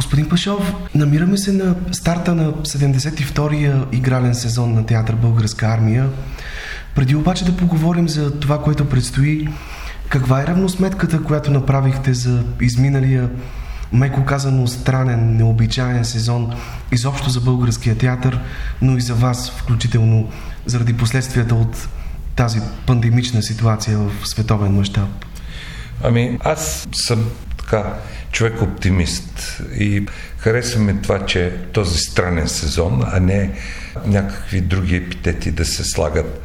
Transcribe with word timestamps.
Господин 0.00 0.28
Пашов, 0.28 0.74
намираме 0.94 1.38
се 1.38 1.52
на 1.52 1.74
старта 1.92 2.34
на 2.34 2.52
72-я 2.52 3.86
игрален 3.92 4.34
сезон 4.34 4.74
на 4.74 4.86
театър 4.86 5.14
Българска 5.14 5.66
армия. 5.66 6.08
Преди 6.94 7.16
обаче 7.16 7.44
да 7.44 7.56
поговорим 7.56 8.08
за 8.08 8.38
това, 8.38 8.62
което 8.62 8.88
предстои, 8.88 9.48
каква 10.08 10.42
е 10.42 10.46
равносметката, 10.46 11.22
която 11.22 11.50
направихте 11.50 12.14
за 12.14 12.44
изминалия, 12.60 13.30
меко 13.92 14.24
казано, 14.24 14.66
странен, 14.66 15.36
необичайен 15.36 16.04
сезон, 16.04 16.52
изобщо 16.92 17.30
за 17.30 17.40
българския 17.40 17.98
театър, 17.98 18.40
но 18.82 18.96
и 18.96 19.00
за 19.00 19.14
вас, 19.14 19.50
включително 19.50 20.28
заради 20.66 20.96
последствията 20.96 21.54
от 21.54 21.88
тази 22.36 22.60
пандемична 22.86 23.42
ситуация 23.42 23.98
в 23.98 24.28
световен 24.28 24.72
мащаб? 24.72 25.08
Ами, 26.04 26.38
аз 26.44 26.88
съм 26.92 27.24
така 27.58 27.94
човек 28.32 28.62
оптимист 28.62 29.60
и 29.78 30.06
харесваме 30.38 30.94
това, 31.02 31.26
че 31.26 31.52
този 31.72 31.98
странен 31.98 32.48
сезон, 32.48 33.02
а 33.06 33.20
не 33.20 33.50
някакви 34.06 34.60
други 34.60 34.96
епитети 34.96 35.50
да 35.50 35.64
се 35.64 35.84
слагат. 35.84 36.42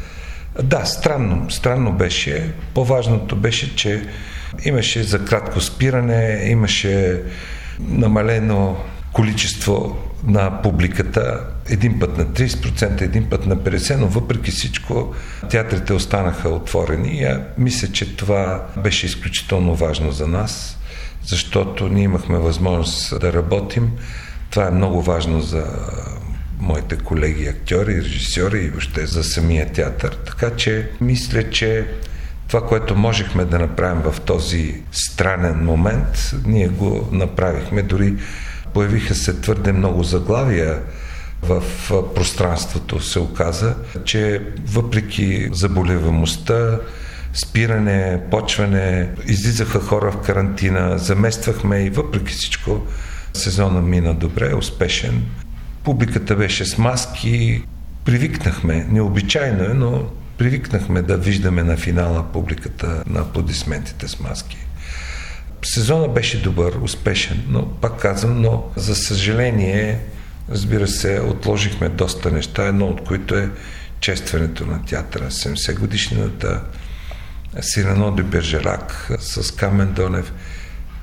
Да, 0.63 0.85
странно, 0.85 1.49
странно 1.49 1.93
беше. 1.93 2.53
По-важното 2.73 3.35
беше, 3.35 3.75
че 3.75 4.07
имаше 4.65 5.03
за 5.03 5.25
кратко 5.25 5.61
спиране, 5.61 6.41
имаше 6.45 7.21
намалено 7.79 8.77
количество 9.13 9.97
на 10.27 10.61
публиката, 10.61 11.39
един 11.69 11.99
път 11.99 12.17
на 12.17 12.25
30%, 12.25 13.01
един 13.01 13.29
път 13.29 13.45
на 13.45 13.57
50%, 13.57 13.95
но 13.95 14.07
въпреки 14.07 14.51
всичко 14.51 15.13
театрите 15.49 15.93
останаха 15.93 16.49
отворени. 16.49 17.21
И 17.21 17.27
мисля, 17.57 17.87
че 17.87 18.15
това 18.15 18.65
беше 18.77 19.05
изключително 19.05 19.75
важно 19.75 20.11
за 20.11 20.27
нас, 20.27 20.77
защото 21.27 21.87
ние 21.89 22.03
имахме 22.03 22.37
възможност 22.37 23.19
да 23.19 23.33
работим. 23.33 23.91
Това 24.49 24.67
е 24.67 24.71
много 24.71 25.01
важно 25.01 25.41
за 25.41 25.65
моите 26.59 26.97
колеги 26.97 27.47
актьори, 27.47 27.97
режисьори 27.97 28.59
и 28.59 28.69
въобще 28.69 29.05
за 29.05 29.23
самия 29.23 29.71
театър. 29.71 30.17
Така 30.25 30.55
че 30.55 30.89
мисля, 31.01 31.49
че 31.49 31.87
това, 32.47 32.67
което 32.67 32.95
можехме 32.95 33.45
да 33.45 33.59
направим 33.59 34.01
в 34.11 34.21
този 34.21 34.81
странен 34.91 35.65
момент, 35.65 36.35
ние 36.45 36.67
го 36.67 37.09
направихме. 37.11 37.81
Дори 37.81 38.13
появиха 38.73 39.15
се 39.15 39.41
твърде 39.41 39.71
много 39.71 40.03
заглавия 40.03 40.79
в 41.41 41.63
пространството. 42.15 42.99
Се 42.99 43.19
оказа, 43.19 43.75
че 44.03 44.41
въпреки 44.65 45.49
заболеваемостта, 45.51 46.79
спиране, 47.35 48.21
почване, 48.31 49.09
излизаха 49.25 49.79
хора 49.79 50.11
в 50.11 50.21
карантина, 50.21 50.97
замествахме 50.97 51.83
и 51.83 51.89
въпреки 51.89 52.33
всичко 52.33 52.87
сезона 53.33 53.81
мина 53.81 54.13
добре, 54.13 54.55
успешен. 54.55 55.23
Публиката 55.83 56.35
беше 56.35 56.65
с 56.65 56.77
маски, 56.77 57.63
привикнахме, 58.05 58.87
необичайно 58.89 59.63
е, 59.63 59.73
но 59.73 60.03
привикнахме 60.37 61.01
да 61.01 61.17
виждаме 61.17 61.63
на 61.63 61.77
финала 61.77 62.25
публиката 62.33 63.03
на 63.07 63.19
аплодисментите 63.19 64.07
с 64.07 64.19
маски. 64.19 64.57
Сезона 65.63 66.07
беше 66.07 66.41
добър, 66.41 66.73
успешен, 66.81 67.43
но 67.49 67.67
пак 67.67 67.99
казвам, 67.99 68.41
но 68.41 68.63
за 68.75 68.95
съжаление, 68.95 69.99
разбира 70.49 70.87
се, 70.87 71.19
отложихме 71.19 71.89
доста 71.89 72.31
неща, 72.31 72.67
едно 72.67 72.85
от 72.85 73.03
които 73.03 73.35
е 73.35 73.49
честването 73.99 74.65
на 74.65 74.85
театъра, 74.85 75.31
70 75.31 75.79
годишнината, 75.79 76.61
Сирано 77.61 78.11
де 78.11 78.23
Бержерак 78.23 79.11
с 79.19 79.51
Камен 79.51 79.93
Донев. 79.93 80.33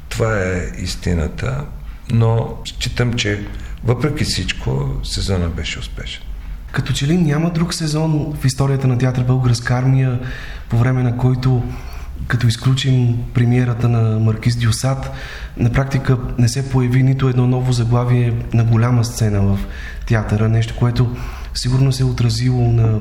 Това 0.08 0.39
е 0.39 0.72
истината, 0.78 1.64
но 2.11 2.56
считам, 2.64 3.12
че 3.12 3.47
въпреки 3.84 4.25
всичко 4.25 5.00
сезона 5.05 5.48
беше 5.48 5.78
успешен. 5.78 6.22
Като 6.72 6.92
че 6.92 7.06
ли 7.06 7.17
няма 7.17 7.50
друг 7.50 7.75
сезон 7.75 8.36
в 8.41 8.44
историята 8.44 8.86
на 8.86 8.98
театър 8.98 9.25
Българска 9.25 9.75
армия, 9.75 10.20
по 10.69 10.78
време 10.78 11.03
на 11.03 11.16
който 11.16 11.62
като 12.26 12.47
изключим 12.47 13.19
премиерата 13.34 13.88
на 13.88 14.21
Маркиз 14.21 14.56
Дюсад, 14.56 15.12
на 15.56 15.72
практика 15.72 16.19
не 16.38 16.49
се 16.49 16.71
появи 16.71 17.03
нито 17.03 17.28
едно 17.28 17.47
ново 17.47 17.72
заглавие 17.72 18.34
на 18.55 18.65
голяма 18.65 19.05
сцена 19.05 19.43
в 19.43 19.59
театъра, 20.06 20.49
нещо, 20.49 20.76
което 20.78 21.16
сигурно 21.55 21.93
се 21.93 22.03
е 22.03 22.06
отразило 22.06 22.72
на 22.72 23.00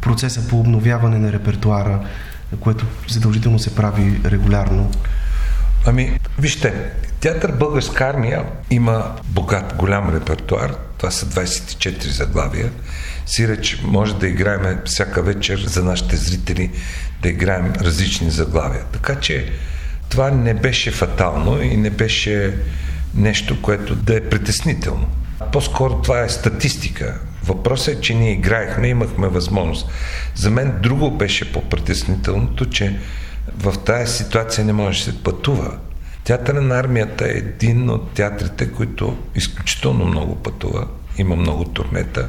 процеса 0.00 0.48
по 0.48 0.60
обновяване 0.60 1.18
на 1.18 1.32
репертуара, 1.32 2.00
което 2.60 2.86
задължително 3.08 3.58
се 3.58 3.74
прави 3.74 4.20
регулярно. 4.24 4.90
Ами, 5.86 6.20
вижте, 6.38 6.74
театър 7.20 7.52
Българска 7.52 8.04
армия 8.04 8.44
има 8.70 9.16
богат, 9.24 9.74
голям 9.76 10.14
репертуар. 10.14 10.74
Това 10.98 11.10
са 11.10 11.26
24 11.26 12.08
заглавия. 12.08 12.70
Сиреч 13.26 13.80
може 13.84 14.14
да 14.14 14.28
играем 14.28 14.78
всяка 14.84 15.22
вечер 15.22 15.64
за 15.66 15.84
нашите 15.84 16.16
зрители 16.16 16.70
да 17.22 17.28
играем 17.28 17.72
различни 17.80 18.30
заглавия. 18.30 18.84
Така 18.92 19.20
че 19.20 19.52
това 20.08 20.30
не 20.30 20.54
беше 20.54 20.90
фатално 20.90 21.62
и 21.62 21.76
не 21.76 21.90
беше 21.90 22.58
нещо, 23.14 23.62
което 23.62 23.94
да 23.94 24.16
е 24.16 24.28
притеснително. 24.28 25.06
По-скоро 25.52 26.02
това 26.02 26.20
е 26.20 26.28
статистика. 26.28 27.20
Въпросът 27.44 27.94
е, 27.94 28.00
че 28.00 28.14
ние 28.14 28.32
играехме, 28.32 28.88
имахме 28.88 29.28
възможност. 29.28 29.88
За 30.34 30.50
мен 30.50 30.74
друго 30.82 31.10
беше 31.10 31.52
по-притеснителното, 31.52 32.66
че 32.66 32.98
в 33.58 33.78
тази 33.78 34.12
ситуация 34.12 34.64
не 34.64 34.72
може 34.72 34.98
да 34.98 35.04
се 35.04 35.22
пътува. 35.22 35.78
Театъра 36.24 36.60
на 36.60 36.78
армията 36.78 37.24
е 37.24 37.38
един 37.38 37.90
от 37.90 38.12
театрите, 38.12 38.72
които 38.72 39.16
изключително 39.34 40.04
много 40.04 40.34
пътува. 40.36 40.86
Има 41.18 41.36
много 41.36 41.64
турнета. 41.64 42.28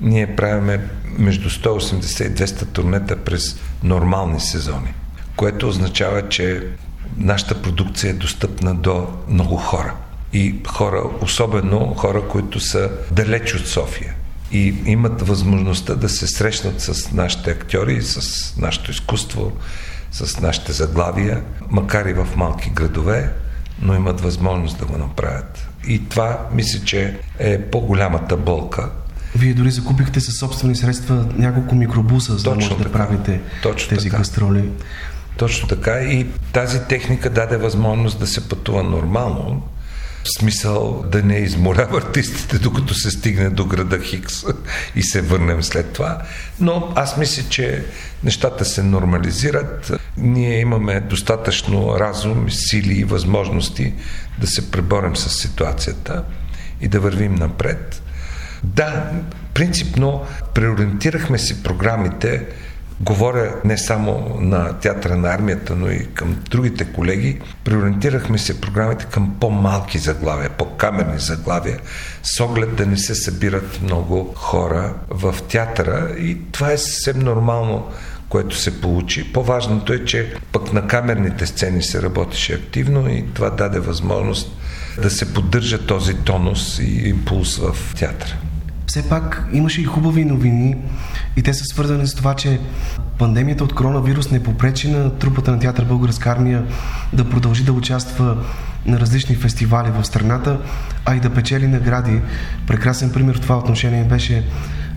Ние 0.00 0.36
правиме 0.36 0.80
между 1.18 1.50
180 1.50 2.26
и 2.26 2.34
200 2.34 2.72
турнета 2.72 3.16
през 3.16 3.60
нормални 3.82 4.40
сезони, 4.40 4.94
което 5.36 5.68
означава, 5.68 6.28
че 6.28 6.66
нашата 7.16 7.62
продукция 7.62 8.10
е 8.10 8.14
достъпна 8.14 8.74
до 8.74 9.06
много 9.28 9.56
хора. 9.56 9.94
И 10.32 10.54
хора, 10.66 11.02
особено 11.20 11.94
хора, 11.96 12.22
които 12.28 12.60
са 12.60 12.90
далеч 13.10 13.54
от 13.54 13.66
София 13.66 14.14
и 14.52 14.74
имат 14.86 15.22
възможността 15.22 15.94
да 15.94 16.08
се 16.08 16.26
срещнат 16.26 16.80
с 16.80 17.12
нашите 17.12 17.50
актьори, 17.50 18.02
с 18.02 18.56
нашето 18.56 18.90
изкуство, 18.90 19.52
с 20.12 20.40
нашите 20.40 20.72
заглавия, 20.72 21.42
макар 21.70 22.06
и 22.06 22.12
в 22.12 22.26
малки 22.36 22.70
градове, 22.70 23.32
но 23.82 23.94
имат 23.94 24.20
възможност 24.20 24.78
да 24.78 24.84
го 24.84 24.98
направят. 24.98 25.68
И 25.88 26.08
това, 26.08 26.46
мисля, 26.52 26.84
че 26.84 27.18
е 27.38 27.62
по-голямата 27.62 28.36
болка. 28.36 28.90
Вие 29.36 29.54
дори 29.54 29.70
закупихте 29.70 30.20
със 30.20 30.38
собствени 30.38 30.76
средства 30.76 31.26
няколко 31.36 31.74
микробуса, 31.74 32.36
за 32.36 32.50
да 32.50 32.54
може 32.54 32.76
да 32.76 32.92
правите 32.92 33.40
Точно 33.62 33.88
тези 33.88 34.08
така. 34.08 34.18
гастроли. 34.18 34.70
Точно 35.36 35.68
така 35.68 36.00
и 36.00 36.26
тази 36.52 36.80
техника 36.80 37.30
даде 37.30 37.56
възможност 37.56 38.20
да 38.20 38.26
се 38.26 38.48
пътува 38.48 38.82
нормално, 38.82 39.62
в 40.24 40.38
смисъл 40.38 41.04
да 41.12 41.22
не 41.22 41.36
изморява 41.36 41.98
артистите, 41.98 42.58
докато 42.58 42.94
се 42.94 43.10
стигне 43.10 43.50
до 43.50 43.64
града 43.64 44.00
Хикс 44.00 44.44
и 44.96 45.02
се 45.02 45.20
върнем 45.20 45.62
след 45.62 45.92
това. 45.92 46.22
Но 46.60 46.92
аз 46.96 47.16
мисля, 47.16 47.42
че 47.48 47.84
нещата 48.24 48.64
се 48.64 48.82
нормализират. 48.82 49.92
Ние 50.16 50.60
имаме 50.60 51.00
достатъчно 51.00 52.00
разум, 52.00 52.46
сили 52.50 52.94
и 52.94 53.04
възможности 53.04 53.94
да 54.40 54.46
се 54.46 54.70
преборим 54.70 55.16
с 55.16 55.40
ситуацията 55.40 56.24
и 56.80 56.88
да 56.88 57.00
вървим 57.00 57.34
напред. 57.34 58.02
Да, 58.62 59.10
принципно 59.54 60.26
преориентирахме 60.54 61.38
си 61.38 61.62
програмите 61.62 62.46
Говоря 63.00 63.54
не 63.64 63.78
само 63.78 64.36
на 64.40 64.78
театъра 64.78 65.16
на 65.16 65.34
армията, 65.34 65.76
но 65.76 65.90
и 65.90 66.06
към 66.14 66.36
другите 66.50 66.84
колеги. 66.84 67.40
Приориентирахме 67.64 68.38
се 68.38 68.60
програмите 68.60 69.04
към 69.04 69.36
по-малки 69.40 69.98
заглавия, 69.98 70.50
по-камерни 70.50 71.18
заглавия, 71.18 71.78
с 72.22 72.40
оглед 72.40 72.76
да 72.76 72.86
не 72.86 72.96
се 72.96 73.14
събират 73.14 73.82
много 73.82 74.32
хора 74.36 74.94
в 75.08 75.34
театъра 75.48 76.14
и 76.18 76.38
това 76.52 76.72
е 76.72 76.78
съвсем 76.78 77.18
нормално 77.18 77.86
което 78.28 78.56
се 78.56 78.80
получи. 78.80 79.32
По-важното 79.32 79.92
е, 79.92 80.04
че 80.04 80.34
пък 80.52 80.72
на 80.72 80.86
камерните 80.86 81.46
сцени 81.46 81.82
се 81.82 82.02
работеше 82.02 82.54
активно 82.54 83.08
и 83.08 83.24
това 83.34 83.50
даде 83.50 83.80
възможност 83.80 84.56
да 85.02 85.10
се 85.10 85.34
поддържа 85.34 85.86
този 85.86 86.14
тонус 86.14 86.78
и 86.78 87.08
импулс 87.08 87.56
в 87.56 87.76
театъра. 87.98 88.36
Все 88.88 89.08
пак 89.08 89.44
имаше 89.52 89.80
и 89.80 89.84
хубави 89.84 90.24
новини 90.24 90.76
и 91.36 91.42
те 91.42 91.54
са 91.54 91.64
свързани 91.64 92.06
с 92.06 92.14
това, 92.14 92.34
че 92.34 92.60
пандемията 93.18 93.64
от 93.64 93.74
коронавирус 93.74 94.30
не 94.30 94.42
попречи 94.42 94.90
на 94.90 95.10
трупата 95.18 95.50
на 95.50 95.58
театър 95.58 95.84
Българска 95.84 96.30
армия 96.30 96.64
да 97.12 97.30
продължи 97.30 97.64
да 97.64 97.72
участва 97.72 98.36
на 98.86 99.00
различни 99.00 99.36
фестивали 99.36 99.90
в 99.90 100.04
страната, 100.04 100.60
а 101.04 101.14
и 101.14 101.20
да 101.20 101.30
печели 101.30 101.66
награди. 101.66 102.20
Прекрасен 102.66 103.12
пример 103.12 103.36
в 103.36 103.40
това 103.40 103.58
отношение 103.58 104.04
беше 104.04 104.44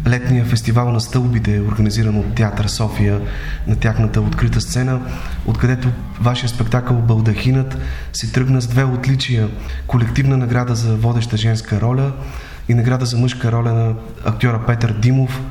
летния 0.08 0.46
фестивал 0.46 0.92
на 0.92 1.02
стълбите, 1.02 1.62
организиран 1.62 2.18
от 2.18 2.36
Театър 2.36 2.68
София 2.68 3.22
на 3.68 3.76
тяхната 3.76 4.22
открита 4.22 4.62
сцена, 4.62 5.02
откъдето 5.46 5.92
вашия 6.22 6.50
спектакъл 6.50 6.98
Балдахинът 6.98 7.78
си 8.14 8.34
тръгна 8.34 8.62
с 8.62 8.68
две 8.68 8.84
отличия. 8.84 9.50
Колективна 9.88 10.38
награда 10.38 10.76
за 10.76 10.96
водеща 10.96 11.38
женска 11.38 11.82
роля 11.82 12.12
и 12.72 12.74
награда 12.74 13.06
за 13.06 13.18
мъжка 13.18 13.52
роля 13.52 13.74
на 13.74 13.94
актьора 14.26 14.66
Петър 14.68 14.94
Димов, 14.94 15.42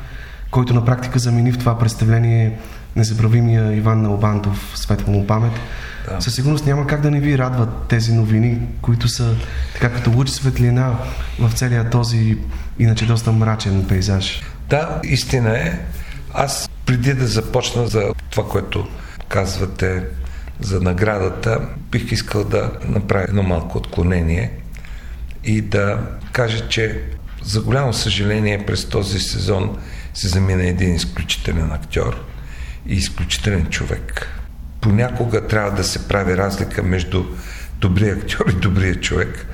който 0.51 0.75
на 0.75 0.85
практика 0.85 1.19
замени 1.19 1.53
в 1.53 1.59
това 1.59 1.79
представление 1.79 2.59
незабравимия 2.97 3.73
Иван 3.73 4.03
Налбантов, 4.03 4.73
светла 4.75 5.13
му 5.13 5.27
памет. 5.27 5.53
Да. 6.09 6.21
Със 6.21 6.35
сигурност 6.35 6.67
няма 6.67 6.87
как 6.87 7.01
да 7.01 7.11
не 7.11 7.21
ви 7.21 7.39
радват 7.39 7.69
тези 7.89 8.13
новини, 8.13 8.59
които 8.83 9.09
са 9.09 9.35
така 9.73 9.93
като 9.93 10.11
луч 10.11 10.29
светлина 10.29 10.95
в 11.41 11.53
целия 11.53 11.91
този 11.91 12.39
иначе 12.79 13.07
доста 13.07 13.33
мрачен 13.33 13.85
пейзаж. 13.89 14.43
Да, 14.69 15.01
истина 15.05 15.59
е. 15.59 15.79
Аз 16.35 16.71
преди 16.87 17.15
да 17.15 17.27
започна 17.27 17.87
за 17.87 18.13
това, 18.31 18.49
което 18.49 18.89
казвате 19.29 20.05
за 20.61 20.81
наградата, 20.81 21.61
бих 21.91 22.13
искал 22.13 22.45
да 22.45 22.71
направя 22.89 23.25
едно 23.29 23.43
малко 23.43 23.79
отклонение 23.79 24.60
и 25.45 25.61
да 25.61 25.99
кажа, 26.33 26.69
че 26.69 27.03
за 27.43 27.61
голямо 27.61 27.93
съжаление 27.93 28.67
през 28.67 28.85
този 28.89 29.21
сезон 29.21 29.79
се 30.15 30.29
замина 30.29 30.67
един 30.67 30.95
изключителен 30.95 31.73
актьор 31.73 32.25
и 32.87 32.95
изключителен 32.95 33.67
човек. 33.67 34.29
Понякога 34.81 35.47
трябва 35.47 35.71
да 35.71 35.85
се 35.85 36.09
прави 36.09 36.37
разлика 36.37 36.83
между 36.83 37.25
добрия 37.79 38.15
актьор 38.15 38.45
и 38.49 38.61
добрия 38.61 39.01
човек. 39.01 39.47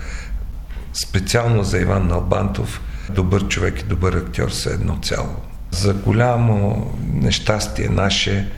Специално 0.92 1.62
за 1.62 1.78
Иван 1.78 2.06
Налбантов, 2.06 2.80
добър 3.10 3.48
човек 3.48 3.80
и 3.80 3.84
добър 3.84 4.12
актьор 4.12 4.50
са 4.50 4.70
едно 4.70 4.98
цяло. 5.02 5.36
За 5.70 5.94
голямо 5.94 6.90
нещастие 7.12 7.88
наше, 7.88 8.48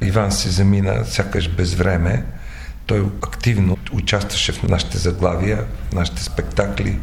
Иван 0.00 0.32
се 0.32 0.50
замина 0.50 1.04
сякаш 1.04 1.48
без 1.48 1.74
време. 1.74 2.24
Той 2.92 3.04
активно 3.22 3.78
участваше 3.92 4.52
в 4.52 4.62
нашите 4.62 4.98
заглавия, 4.98 5.64
в 5.90 5.94
нашите 5.94 6.22
спектакли. 6.22 6.98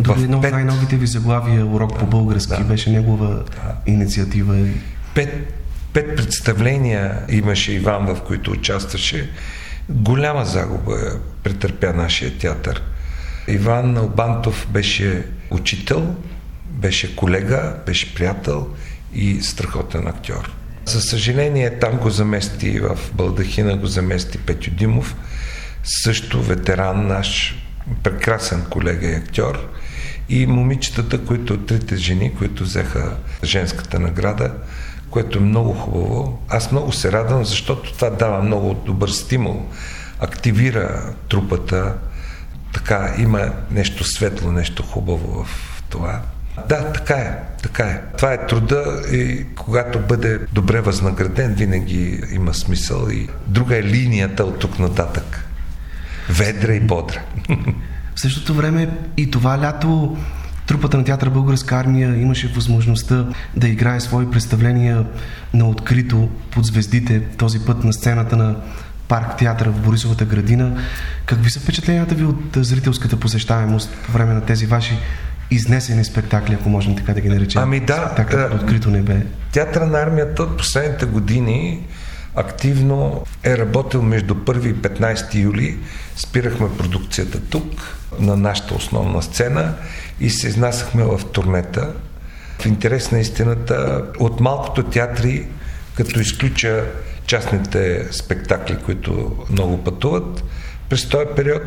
Дори 0.00 0.22
едно 0.22 0.38
от 0.38 0.50
най-новите 0.50 0.96
ви 0.96 1.06
заглавия, 1.06 1.66
урок 1.66 1.98
по 1.98 2.06
български, 2.06 2.58
да, 2.58 2.64
беше 2.64 2.90
негова 2.90 3.28
да. 3.28 3.44
инициатива. 3.86 4.66
Пет, 5.14 5.54
пет 5.92 6.16
представления 6.16 7.22
имаше 7.28 7.72
Иван, 7.72 8.06
в 8.06 8.20
които 8.26 8.50
участваше. 8.50 9.30
Голяма 9.88 10.44
загуба 10.44 10.96
претърпя 11.42 11.92
нашия 11.92 12.38
театър. 12.38 12.82
Иван 13.48 13.96
Албантов 13.96 14.66
беше 14.70 15.26
учител, 15.50 16.14
беше 16.66 17.16
колега, 17.16 17.74
беше 17.86 18.14
приятел 18.14 18.68
и 19.14 19.42
страхотен 19.42 20.06
актьор. 20.06 20.57
За 20.88 21.00
съжаление, 21.00 21.78
там 21.78 21.96
го 21.96 22.10
замести 22.10 22.80
в 22.80 22.98
Балдахина, 23.14 23.76
го 23.76 23.86
замести 23.86 24.38
Петю 24.38 24.70
Димов, 24.70 25.16
също 25.84 26.42
ветеран 26.42 27.06
наш, 27.06 27.62
прекрасен 28.02 28.64
колега 28.70 29.06
и 29.06 29.14
актьор. 29.14 29.68
И 30.28 30.46
момичетата, 30.46 31.24
които, 31.24 31.56
трите 31.56 31.96
жени, 31.96 32.34
които 32.34 32.62
взеха 32.64 33.16
женската 33.44 34.00
награда, 34.00 34.52
което 35.10 35.38
е 35.38 35.42
много 35.42 35.72
хубаво. 35.72 36.42
Аз 36.48 36.72
много 36.72 36.92
се 36.92 37.12
радвам, 37.12 37.44
защото 37.44 37.92
това 37.92 38.10
дава 38.10 38.42
много 38.42 38.74
добър 38.74 39.08
стимул, 39.08 39.66
активира 40.20 41.14
трупата, 41.28 41.94
така 42.74 43.14
има 43.18 43.52
нещо 43.70 44.04
светло, 44.04 44.52
нещо 44.52 44.82
хубаво 44.82 45.44
в 45.44 45.82
това. 45.90 46.22
Да, 46.68 46.92
така 46.92 47.14
е, 47.14 47.38
така 47.62 47.84
е. 47.84 48.00
Това 48.16 48.32
е 48.32 48.46
труда 48.46 49.02
и 49.12 49.46
когато 49.56 49.98
бъде 49.98 50.38
добре 50.52 50.80
възнаграден, 50.80 51.54
винаги 51.54 52.20
има 52.32 52.54
смисъл 52.54 53.08
и 53.10 53.28
друга 53.46 53.76
е 53.76 53.82
линията 53.82 54.44
от 54.44 54.58
тук 54.58 54.78
нататък. 54.78 55.44
Ведра 56.28 56.74
и 56.74 56.80
бодра. 56.80 57.20
В 58.14 58.20
същото 58.20 58.54
време 58.54 58.90
и 59.16 59.30
това 59.30 59.58
лято 59.58 60.16
трупата 60.66 60.98
на 60.98 61.04
театър 61.04 61.30
Българска 61.30 61.76
армия 61.76 62.16
имаше 62.16 62.48
възможността 62.48 63.26
да 63.56 63.68
играе 63.68 64.00
свои 64.00 64.30
представления 64.30 65.04
на 65.54 65.68
открито 65.68 66.28
под 66.50 66.66
звездите, 66.66 67.20
този 67.20 67.60
път 67.60 67.84
на 67.84 67.92
сцената 67.92 68.36
на 68.36 68.56
парк 69.08 69.36
театъра 69.38 69.70
в 69.70 69.80
Борисовата 69.80 70.24
градина. 70.24 70.82
Какви 71.26 71.50
са 71.50 71.60
впечатленията 71.60 72.14
ви 72.14 72.24
от 72.24 72.56
зрителската 72.56 73.16
посещаемост 73.16 73.90
по 74.06 74.12
време 74.12 74.34
на 74.34 74.40
тези 74.40 74.66
ваши 74.66 74.98
изнесени 75.50 76.04
спектакли, 76.04 76.54
ако 76.54 76.68
можем 76.68 76.96
така 76.96 77.14
да 77.14 77.20
ги 77.20 77.28
наречем? 77.28 77.62
Ами 77.62 77.80
да, 77.80 78.10
спектакли 78.12 78.50
под 78.50 78.62
открито 78.62 78.90
небе. 78.90 79.26
Театъра 79.52 79.86
на 79.86 79.98
армията 79.98 80.42
от 80.42 80.56
последните 80.56 81.06
години 81.06 81.86
активно 82.34 83.24
е 83.44 83.58
работил 83.58 84.02
между 84.02 84.34
1 84.34 84.66
и 84.66 84.74
15 84.74 85.34
юли. 85.34 85.78
Спирахме 86.16 86.76
продукцията 86.78 87.40
тук, 87.40 87.98
на 88.18 88.36
нашата 88.36 88.74
основна 88.74 89.22
сцена 89.22 89.74
и 90.20 90.30
се 90.30 90.48
изнасяхме 90.48 91.04
в 91.04 91.20
турнета. 91.32 91.92
В 92.58 92.66
интерес 92.66 93.10
на 93.10 93.18
истината, 93.18 94.04
от 94.18 94.40
малкото 94.40 94.82
театри, 94.82 95.46
като 95.94 96.20
изключа 96.20 96.84
частните 97.26 98.08
спектакли, 98.10 98.76
които 98.84 99.36
много 99.50 99.84
пътуват, 99.84 100.44
през 100.88 101.08
този 101.08 101.26
период 101.36 101.62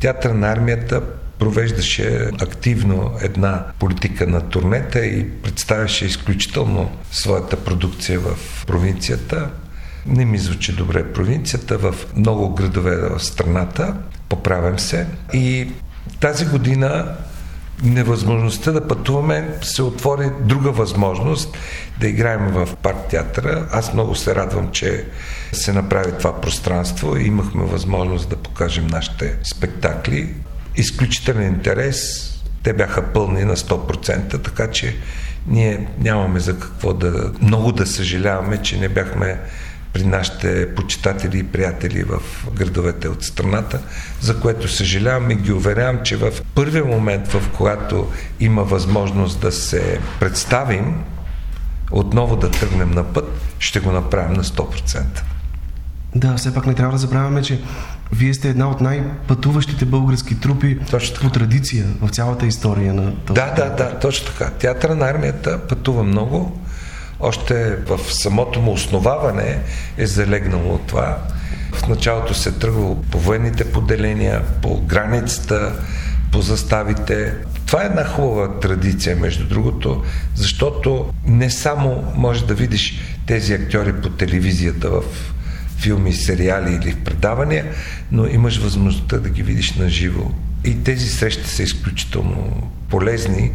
театър 0.00 0.30
на 0.30 0.52
армията 0.52 1.02
провеждаше 1.42 2.30
активно 2.40 3.10
една 3.20 3.64
политика 3.78 4.26
на 4.26 4.40
турнета 4.40 5.06
и 5.06 5.30
представяше 5.30 6.06
изключително 6.06 6.90
своята 7.10 7.56
продукция 7.56 8.20
в 8.20 8.36
провинцията. 8.66 9.50
Не 10.06 10.24
ми 10.24 10.38
звучи 10.38 10.72
добре 10.72 11.12
провинцията, 11.12 11.78
в 11.78 11.94
много 12.16 12.54
градове 12.54 12.96
в 12.96 13.20
страната, 13.20 13.94
поправям 14.28 14.78
се. 14.78 15.06
И 15.32 15.68
тази 16.20 16.46
година 16.46 17.16
невъзможността 17.82 18.72
да 18.72 18.88
пътуваме 18.88 19.48
се 19.62 19.82
отвори 19.82 20.30
друга 20.40 20.70
възможност 20.70 21.56
да 22.00 22.08
играем 22.08 22.48
в 22.48 22.68
парк 22.82 22.98
театъра. 23.10 23.68
Аз 23.72 23.94
много 23.94 24.14
се 24.14 24.34
радвам, 24.34 24.70
че 24.70 25.06
се 25.52 25.72
направи 25.72 26.12
това 26.18 26.40
пространство 26.40 27.16
и 27.16 27.26
имахме 27.26 27.64
възможност 27.64 28.28
да 28.28 28.36
покажем 28.36 28.86
нашите 28.86 29.38
спектакли. 29.54 30.34
Изключителен 30.76 31.46
интерес. 31.46 32.28
Те 32.62 32.72
бяха 32.72 33.02
пълни 33.02 33.44
на 33.44 33.56
100%, 33.56 34.44
така 34.44 34.70
че 34.70 34.96
ние 35.46 35.88
нямаме 35.98 36.40
за 36.40 36.58
какво 36.58 36.92
да 36.92 37.32
много 37.40 37.72
да 37.72 37.86
съжаляваме, 37.86 38.62
че 38.62 38.78
не 38.78 38.88
бяхме 38.88 39.40
при 39.92 40.04
нашите 40.04 40.74
почитатели 40.74 41.38
и 41.38 41.42
приятели 41.42 42.02
в 42.02 42.20
градовете 42.54 43.08
от 43.08 43.24
страната, 43.24 43.80
за 44.20 44.40
което 44.40 44.68
съжалявам 44.68 45.30
и 45.30 45.34
ги 45.34 45.52
уверявам, 45.52 46.00
че 46.04 46.16
в 46.16 46.32
първия 46.54 46.84
момент, 46.84 47.28
в 47.28 47.50
когато 47.56 48.12
има 48.40 48.64
възможност 48.64 49.40
да 49.40 49.52
се 49.52 50.00
представим, 50.20 51.04
отново 51.90 52.36
да 52.36 52.50
тръгнем 52.50 52.90
на 52.90 53.12
път, 53.12 53.24
ще 53.58 53.80
го 53.80 53.92
направим 53.92 54.32
на 54.32 54.44
100%. 54.44 55.04
Да, 56.14 56.36
все 56.36 56.54
пак 56.54 56.66
не 56.66 56.74
трябва 56.74 56.92
да 56.92 56.98
забравяме, 56.98 57.42
че 57.42 57.60
вие 58.12 58.34
сте 58.34 58.48
една 58.48 58.70
от 58.70 58.80
най-пътуващите 58.80 59.84
български 59.84 60.40
трупи 60.40 60.78
по 61.20 61.30
традиция 61.30 61.86
в 62.00 62.08
цялата 62.08 62.46
история 62.46 62.94
на 62.94 63.16
този. 63.16 63.34
Да, 63.34 63.54
да, 63.54 63.70
да, 63.70 63.98
точно 63.98 64.26
така. 64.32 64.50
Театъра 64.50 64.94
на 64.94 65.06
армията 65.06 65.58
пътува 65.68 66.04
много 66.04 66.58
още 67.22 67.76
в 67.76 68.00
самото 68.08 68.60
му 68.60 68.72
основаване 68.72 69.58
е 69.98 70.06
залегнало 70.06 70.78
това. 70.78 71.18
В 71.72 71.88
началото 71.88 72.34
се 72.34 72.48
е 72.48 72.52
тръгвало 72.52 73.02
по 73.02 73.18
военните 73.18 73.72
поделения, 73.72 74.42
по 74.62 74.80
границата, 74.80 75.72
по 76.32 76.40
заставите. 76.40 77.34
Това 77.66 77.82
е 77.82 77.86
една 77.86 78.04
хубава 78.04 78.60
традиция, 78.60 79.16
между 79.16 79.48
другото, 79.48 80.02
защото 80.34 81.12
не 81.26 81.50
само 81.50 82.12
можеш 82.16 82.42
да 82.42 82.54
видиш 82.54 83.00
тези 83.26 83.52
актьори 83.54 83.92
по 83.92 84.08
телевизията 84.08 84.90
в 84.90 85.02
филми, 85.82 86.12
сериали 86.12 86.78
или 86.82 86.92
в 86.92 87.04
предавания, 87.04 87.64
но 88.12 88.26
имаш 88.26 88.58
възможността 88.58 89.18
да 89.18 89.28
ги 89.28 89.42
видиш 89.42 89.74
на 89.74 89.88
живо. 89.88 90.30
И 90.64 90.84
тези 90.84 91.08
срещи 91.08 91.48
са 91.48 91.62
изключително 91.62 92.70
полезни 92.88 93.52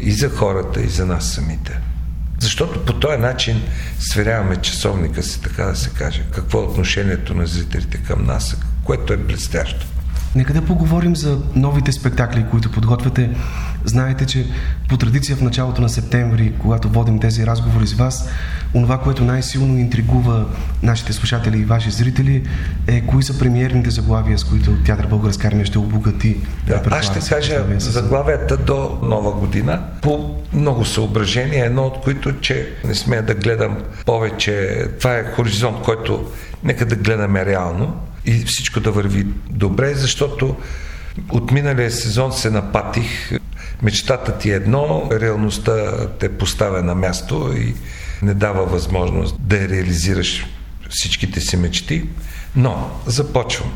и 0.00 0.12
за 0.12 0.30
хората, 0.30 0.80
и 0.80 0.88
за 0.88 1.06
нас 1.06 1.32
самите. 1.32 1.80
Защото 2.38 2.84
по 2.84 2.92
този 2.92 3.18
начин 3.18 3.62
сверяваме 3.98 4.56
часовника 4.56 5.22
си, 5.22 5.40
така 5.42 5.64
да 5.64 5.76
се 5.76 5.90
каже. 5.90 6.22
Какво 6.30 6.58
е 6.58 6.64
отношението 6.64 7.34
на 7.34 7.46
зрителите 7.46 7.98
към 7.98 8.24
нас, 8.24 8.56
което 8.84 9.12
е 9.12 9.16
блестящо. 9.16 9.86
Нека 10.34 10.52
да 10.52 10.64
поговорим 10.64 11.16
за 11.16 11.40
новите 11.54 11.92
спектакли, 11.92 12.46
които 12.50 12.70
подготвяте. 12.70 13.30
Знаете, 13.84 14.26
че 14.26 14.46
по 14.88 14.96
традиция 14.96 15.36
в 15.36 15.42
началото 15.42 15.82
на 15.82 15.88
септември, 15.88 16.52
когато 16.58 16.88
водим 16.88 17.18
тези 17.18 17.46
разговори 17.46 17.86
с 17.86 17.92
вас, 17.92 18.28
онова, 18.74 18.98
което 18.98 19.24
най-силно 19.24 19.78
интригува 19.78 20.46
нашите 20.82 21.12
слушатели 21.12 21.58
и 21.58 21.64
ваши 21.64 21.90
зрители 21.90 22.42
е 22.86 23.00
кои 23.00 23.22
са 23.22 23.38
премиерните 23.38 23.90
заглавия, 23.90 24.38
с 24.38 24.44
които 24.44 24.76
Театър 24.84 25.06
Българска 25.06 25.48
армия 25.48 25.66
ще 25.66 25.78
обогати. 25.78 26.36
Да, 26.66 26.82
аз 26.90 27.04
ще 27.04 27.34
кажа 27.34 27.64
заглавията 27.78 28.56
до 28.56 28.98
нова 29.02 29.32
година 29.32 29.82
по 30.02 30.34
много 30.52 30.84
съображения, 30.84 31.66
едно 31.66 31.82
от 31.82 32.00
които, 32.00 32.40
че 32.40 32.68
не 32.84 32.94
смея 32.94 33.22
да 33.22 33.34
гледам 33.34 33.76
повече. 34.06 34.84
Това 34.98 35.16
е 35.16 35.32
хоризонт, 35.32 35.82
който 35.82 36.30
нека 36.64 36.86
да 36.86 36.96
гледаме 36.96 37.46
реално 37.46 38.00
и 38.24 38.44
всичко 38.44 38.80
да 38.80 38.90
върви 38.92 39.26
добре, 39.50 39.94
защото 39.94 40.56
от 41.30 41.50
миналия 41.50 41.90
сезон 41.90 42.32
се 42.32 42.50
напатих. 42.50 43.32
Мечтата 43.82 44.38
ти 44.38 44.50
е 44.50 44.54
едно, 44.54 45.08
реалността 45.12 46.06
те 46.08 46.38
поставя 46.38 46.82
на 46.82 46.94
място 46.94 47.54
и 47.56 47.74
не 48.22 48.34
дава 48.34 48.66
възможност 48.66 49.36
да 49.38 49.68
реализираш 49.68 50.46
всичките 50.90 51.40
си 51.40 51.56
мечти. 51.56 52.04
Но 52.56 52.90
започвам. 53.06 53.72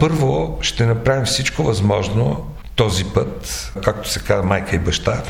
Първо 0.00 0.58
ще 0.60 0.86
направим 0.86 1.24
всичко 1.24 1.62
възможно 1.62 2.46
този 2.74 3.04
път, 3.04 3.72
както 3.84 4.10
се 4.10 4.20
казва 4.20 4.42
майка 4.42 4.76
и 4.76 4.78
баща, 4.78 5.22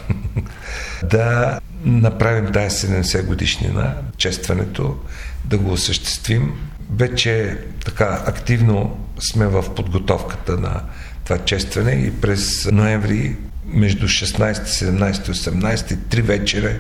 да 1.03 1.59
направим 1.85 2.53
тази 2.53 2.87
70 2.87 3.27
годишнина, 3.27 3.95
честването, 4.17 4.97
да 5.45 5.59
го 5.59 5.73
осъществим. 5.73 6.53
Вече 6.97 7.59
така 7.85 8.23
активно 8.27 8.99
сме 9.19 9.47
в 9.47 9.75
подготовката 9.75 10.57
на 10.57 10.83
това 11.25 11.39
честване 11.39 11.93
и 11.93 12.21
през 12.21 12.69
ноември 12.73 13.37
между 13.69 14.09
16, 14.09 14.53
17 14.53 15.29
и 15.29 15.33
18 15.33 15.97
три 16.11 16.23
вечера, 16.23 16.77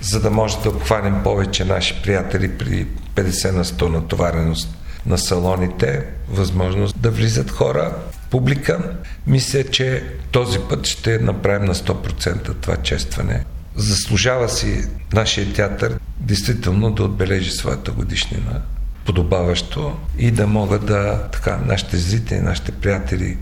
за 0.00 0.20
да 0.20 0.30
може 0.30 0.56
да 0.62 0.68
обхванем 0.68 1.22
повече 1.22 1.64
наши 1.64 2.02
приятели 2.02 2.58
при 2.58 2.86
50 3.14 3.50
на 3.50 3.64
100 3.64 3.88
натовареност 3.88 4.78
на 5.06 5.18
салоните, 5.18 6.06
възможност 6.28 7.00
да 7.00 7.10
влизат 7.10 7.50
хора, 7.50 7.96
публика. 8.30 8.96
Мисля, 9.26 9.64
че 9.64 10.04
този 10.30 10.58
път 10.58 10.86
ще 10.86 11.18
направим 11.18 11.64
на 11.64 11.74
100% 11.74 12.54
това 12.60 12.76
честване. 12.76 13.44
Заслужава 13.76 14.48
си 14.48 14.84
нашия 15.12 15.52
театър 15.52 15.98
действително 16.20 16.90
да 16.90 17.04
отбележи 17.04 17.50
своята 17.50 17.92
годишнина 17.92 18.62
подобаващо 19.04 19.96
и 20.18 20.30
да 20.30 20.46
могат 20.46 20.86
да, 20.86 21.22
така, 21.32 21.60
нашите 21.66 21.96
зрители, 21.96 22.40
нашите 22.40 22.72
приятели 22.72 23.38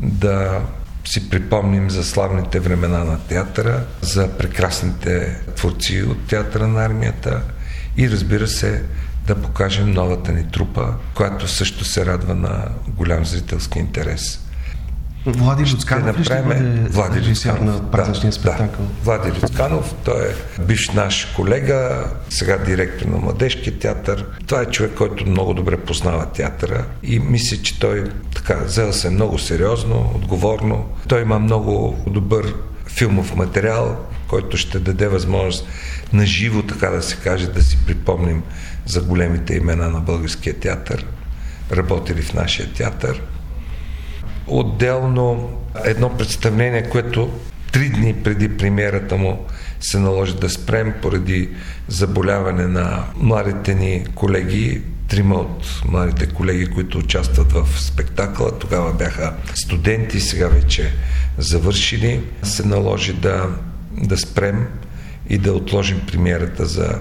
да 0.00 0.60
си 1.04 1.30
припомним 1.30 1.90
за 1.90 2.04
славните 2.04 2.60
времена 2.60 3.04
на 3.04 3.18
театъра, 3.18 3.84
за 4.00 4.28
прекрасните 4.38 5.40
творци 5.56 6.02
от 6.02 6.26
театъра 6.26 6.68
на 6.68 6.84
армията 6.84 7.42
и 7.96 8.10
разбира 8.10 8.48
се 8.48 8.82
да 9.26 9.42
покажем 9.42 9.90
новата 9.90 10.32
ни 10.32 10.50
трупа, 10.50 10.94
която 11.14 11.48
също 11.48 11.84
се 11.84 12.06
радва 12.06 12.34
на 12.34 12.68
голям 12.88 13.24
зрителски 13.24 13.78
интерес. 13.78 14.49
Влади 15.26 15.62
Люцканов 15.62 16.14
ще 16.14 16.24
ще 16.24 16.42
бъде 16.42 16.88
Влади 16.90 17.30
Люцканов, 17.30 17.64
на 17.64 17.90
празничния 17.90 18.30
да, 18.30 18.36
спектакъл? 18.36 18.84
Да. 18.84 19.04
Влади 19.04 19.30
Люцканов, 19.30 19.94
той 20.04 20.28
е 20.28 20.62
биш 20.62 20.90
наш 20.90 21.24
колега, 21.36 22.04
сега 22.30 22.58
директор 22.58 23.06
на 23.06 23.18
Младежкия 23.18 23.78
театър. 23.78 24.26
Това 24.46 24.62
е 24.62 24.66
човек, 24.66 24.92
който 24.96 25.26
много 25.26 25.54
добре 25.54 25.76
познава 25.76 26.26
театъра 26.26 26.84
и 27.02 27.18
мисля, 27.18 27.56
че 27.56 27.80
той 27.80 28.10
така 28.34 28.54
взел 28.54 28.92
се 28.92 29.10
много 29.10 29.38
сериозно, 29.38 30.12
отговорно. 30.14 30.84
Той 31.08 31.22
има 31.22 31.38
много 31.38 32.04
добър 32.06 32.54
филмов 32.86 33.36
материал, 33.36 33.96
който 34.28 34.56
ще 34.56 34.78
даде 34.78 35.08
възможност 35.08 35.66
на 36.12 36.26
живо, 36.26 36.62
така 36.62 36.90
да 36.90 37.02
се 37.02 37.16
каже, 37.16 37.46
да 37.46 37.62
си 37.62 37.78
припомним 37.86 38.42
за 38.86 39.00
големите 39.02 39.54
имена 39.54 39.90
на 39.90 40.00
българския 40.00 40.54
театър, 40.54 41.06
работили 41.72 42.22
в 42.22 42.34
нашия 42.34 42.72
театър. 42.72 43.22
Отделно 44.50 45.50
едно 45.84 46.16
представление, 46.16 46.88
което 46.88 47.30
три 47.72 47.88
дни 47.88 48.14
преди 48.14 48.56
премиерата 48.56 49.16
му 49.16 49.46
се 49.80 49.98
наложи 49.98 50.34
да 50.34 50.50
спрем 50.50 50.94
поради 51.02 51.48
заболяване 51.88 52.66
на 52.66 53.04
младите 53.16 53.74
ни 53.74 54.04
колеги, 54.14 54.82
трима 55.08 55.34
от 55.34 55.82
младите 55.84 56.26
колеги, 56.26 56.66
които 56.66 56.98
участват 56.98 57.52
в 57.52 57.80
спектакъла. 57.80 58.58
Тогава 58.58 58.92
бяха 58.92 59.34
студенти, 59.54 60.20
сега 60.20 60.48
вече 60.48 60.92
завършили. 61.38 62.24
Се 62.42 62.66
наложи 62.66 63.12
да, 63.12 63.48
да 63.92 64.16
спрем 64.18 64.66
и 65.28 65.38
да 65.38 65.52
отложим 65.52 66.00
премиерата 66.06 66.66
за 66.66 67.00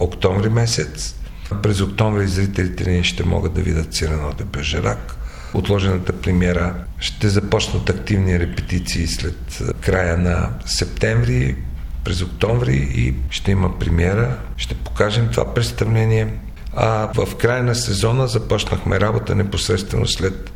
октомври 0.00 0.48
месец. 0.48 1.14
През 1.62 1.80
октомври 1.80 2.26
зрителите 2.26 2.90
ни 2.90 3.04
ще 3.04 3.24
могат 3.24 3.54
да 3.54 3.60
видят 3.60 3.94
Цирано 3.94 4.32
де 4.38 4.44
Бежерак. 4.44 5.16
Отложената 5.54 6.12
премиера 6.12 6.74
ще 6.98 7.28
започнат 7.28 7.90
активни 7.90 8.40
репетиции 8.40 9.06
след 9.06 9.62
края 9.80 10.18
на 10.18 10.50
септември, 10.66 11.56
през 12.04 12.22
октомври 12.22 12.76
и 12.94 13.14
ще 13.30 13.50
има 13.50 13.78
премиера. 13.78 14.36
Ще 14.56 14.74
покажем 14.74 15.28
това 15.32 15.54
представление. 15.54 16.28
А 16.76 17.08
в 17.14 17.36
края 17.36 17.62
на 17.62 17.74
сезона 17.74 18.28
започнахме 18.28 19.00
работа 19.00 19.34
непосредствено 19.34 20.06
след 20.06 20.52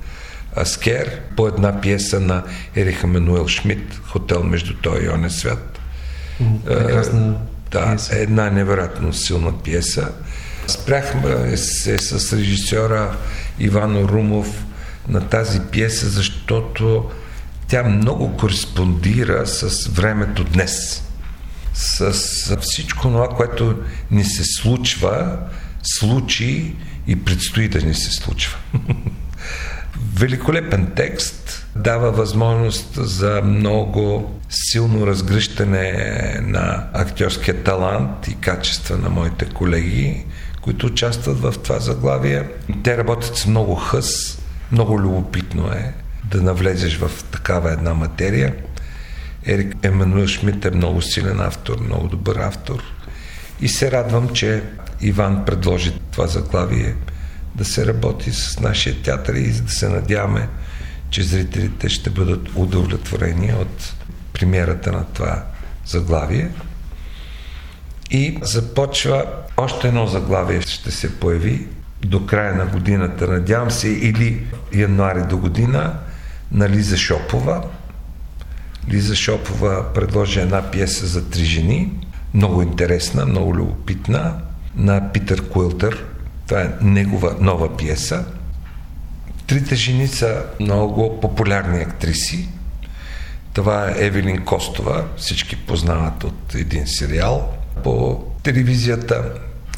Аскер 0.56 1.20
по 1.36 1.48
една 1.48 1.80
пиеса 1.80 2.20
на 2.20 2.42
Ериха 2.76 3.06
Мануел 3.06 3.48
Шмидт 3.48 4.00
«Хотел 4.04 4.42
между 4.42 4.74
той 4.74 5.04
и 5.04 5.08
оне 5.08 5.30
свят». 5.30 5.78
Прекрасна 6.66 7.34
да, 7.70 7.86
пиеса. 7.86 8.18
една 8.18 8.50
невероятно 8.50 9.12
силна 9.12 9.62
пиеса. 9.62 10.08
Спряхме 10.66 11.56
се 11.56 11.98
с 11.98 12.32
режисьора 12.32 13.16
Ивано 13.58 14.08
Румов 14.08 14.64
на 15.08 15.28
тази 15.28 15.60
пиеса, 15.60 16.08
защото 16.08 17.10
тя 17.68 17.82
много 17.82 18.36
кореспондира 18.36 19.46
с 19.46 19.86
времето 19.86 20.44
днес. 20.44 21.02
С 21.74 22.56
всичко 22.60 23.02
това, 23.02 23.28
което 23.28 23.78
ни 24.10 24.24
се 24.24 24.44
случва, 24.44 25.38
случи 25.82 26.76
и 27.06 27.24
предстои 27.24 27.68
да 27.68 27.82
ни 27.82 27.94
се 27.94 28.12
случва. 28.12 28.58
Великолепен 30.14 30.92
текст 30.96 31.66
дава 31.76 32.12
възможност 32.12 32.88
за 32.94 33.42
много 33.44 34.34
силно 34.48 35.06
разгръщане 35.06 35.92
на 36.42 36.86
актьорския 36.92 37.62
талант 37.62 38.28
и 38.28 38.34
качества 38.34 38.96
на 38.96 39.08
моите 39.10 39.44
колеги, 39.44 40.24
които 40.62 40.86
участват 40.86 41.40
в 41.40 41.54
това 41.62 41.78
заглавие. 41.78 42.48
Те 42.82 42.96
работят 42.96 43.36
с 43.36 43.46
много 43.46 43.74
хъс, 43.74 44.38
много 44.72 45.00
любопитно 45.00 45.72
е 45.72 45.94
да 46.24 46.42
навлезеш 46.42 46.96
в 46.96 47.24
такава 47.24 47.72
една 47.72 47.94
материя. 47.94 48.54
Ерик 49.46 49.74
Емануел 49.82 50.26
Шмидт 50.26 50.64
е 50.64 50.70
много 50.70 51.02
силен 51.02 51.40
автор, 51.40 51.80
много 51.80 52.08
добър 52.08 52.36
автор. 52.36 52.82
И 53.60 53.68
се 53.68 53.90
радвам, 53.90 54.28
че 54.28 54.62
Иван 55.00 55.44
предложи 55.44 55.92
това 56.10 56.26
заглавие 56.26 56.94
да 57.54 57.64
се 57.64 57.86
работи 57.86 58.32
с 58.32 58.60
нашия 58.60 59.02
театър 59.02 59.34
и 59.34 59.50
да 59.50 59.70
се 59.70 59.88
надяваме, 59.88 60.48
че 61.10 61.22
зрителите 61.22 61.88
ще 61.88 62.10
бъдат 62.10 62.48
удовлетворени 62.54 63.52
от 63.52 63.94
премиерата 64.32 64.92
на 64.92 65.04
това 65.04 65.44
заглавие. 65.86 66.50
И 68.10 68.38
започва 68.42 69.24
още 69.56 69.88
едно 69.88 70.06
заглавие 70.06 70.60
ще 70.60 70.90
се 70.90 71.20
появи 71.20 71.68
до 72.04 72.26
края 72.26 72.54
на 72.54 72.66
годината, 72.66 73.28
надявам 73.28 73.70
се, 73.70 73.88
или 73.88 74.46
януари 74.74 75.22
до 75.22 75.38
година, 75.38 75.94
на 76.52 76.68
Лиза 76.68 76.96
Шопова. 76.96 77.62
Лиза 78.90 79.16
Шопова 79.16 79.92
предложи 79.94 80.40
една 80.40 80.70
пиеса 80.70 81.06
за 81.06 81.30
три 81.30 81.44
жени, 81.44 81.92
много 82.34 82.62
интересна, 82.62 83.26
много 83.26 83.54
любопитна, 83.54 84.34
на 84.76 85.12
Питър 85.12 85.48
Куилтър. 85.48 86.04
Това 86.46 86.60
е 86.60 86.70
негова 86.80 87.36
нова 87.40 87.76
пиеса. 87.76 88.24
Трите 89.46 89.74
жени 89.74 90.08
са 90.08 90.44
много 90.60 91.20
популярни 91.20 91.82
актриси. 91.82 92.48
Това 93.52 93.88
е 93.88 94.04
Евелин 94.06 94.44
Костова, 94.44 95.04
всички 95.16 95.56
познават 95.56 96.24
от 96.24 96.54
един 96.54 96.86
сериал. 96.86 97.54
По 97.84 98.24
телевизията 98.42 99.24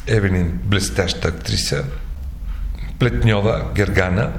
Евелин 0.07 0.59
блестяща 0.63 1.27
актриса, 1.27 1.83
Плетньова, 2.99 3.65
Гергана, 3.75 4.31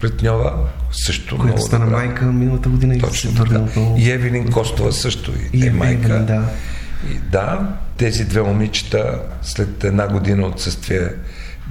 Плетньова 0.00 0.54
също 0.92 1.38
Която 1.38 1.62
стана 1.62 1.84
добра. 1.84 1.96
майка 1.96 2.24
миналата 2.24 2.68
година 2.68 2.98
Точно 2.98 3.30
и 3.30 3.34
се 3.36 3.42
така. 3.42 3.60
И 3.96 4.10
Евелин 4.10 4.52
Костова 4.52 4.92
също 4.92 5.32
и, 5.52 5.58
и 5.58 5.66
е 5.66 5.70
майка. 5.70 6.06
Евелин, 6.06 6.26
да. 6.26 6.44
И 7.10 7.18
да, 7.30 7.76
тези 7.96 8.24
две 8.24 8.42
момичета 8.42 9.22
след 9.42 9.84
една 9.84 10.08
година 10.08 10.46
отсъствие 10.46 11.08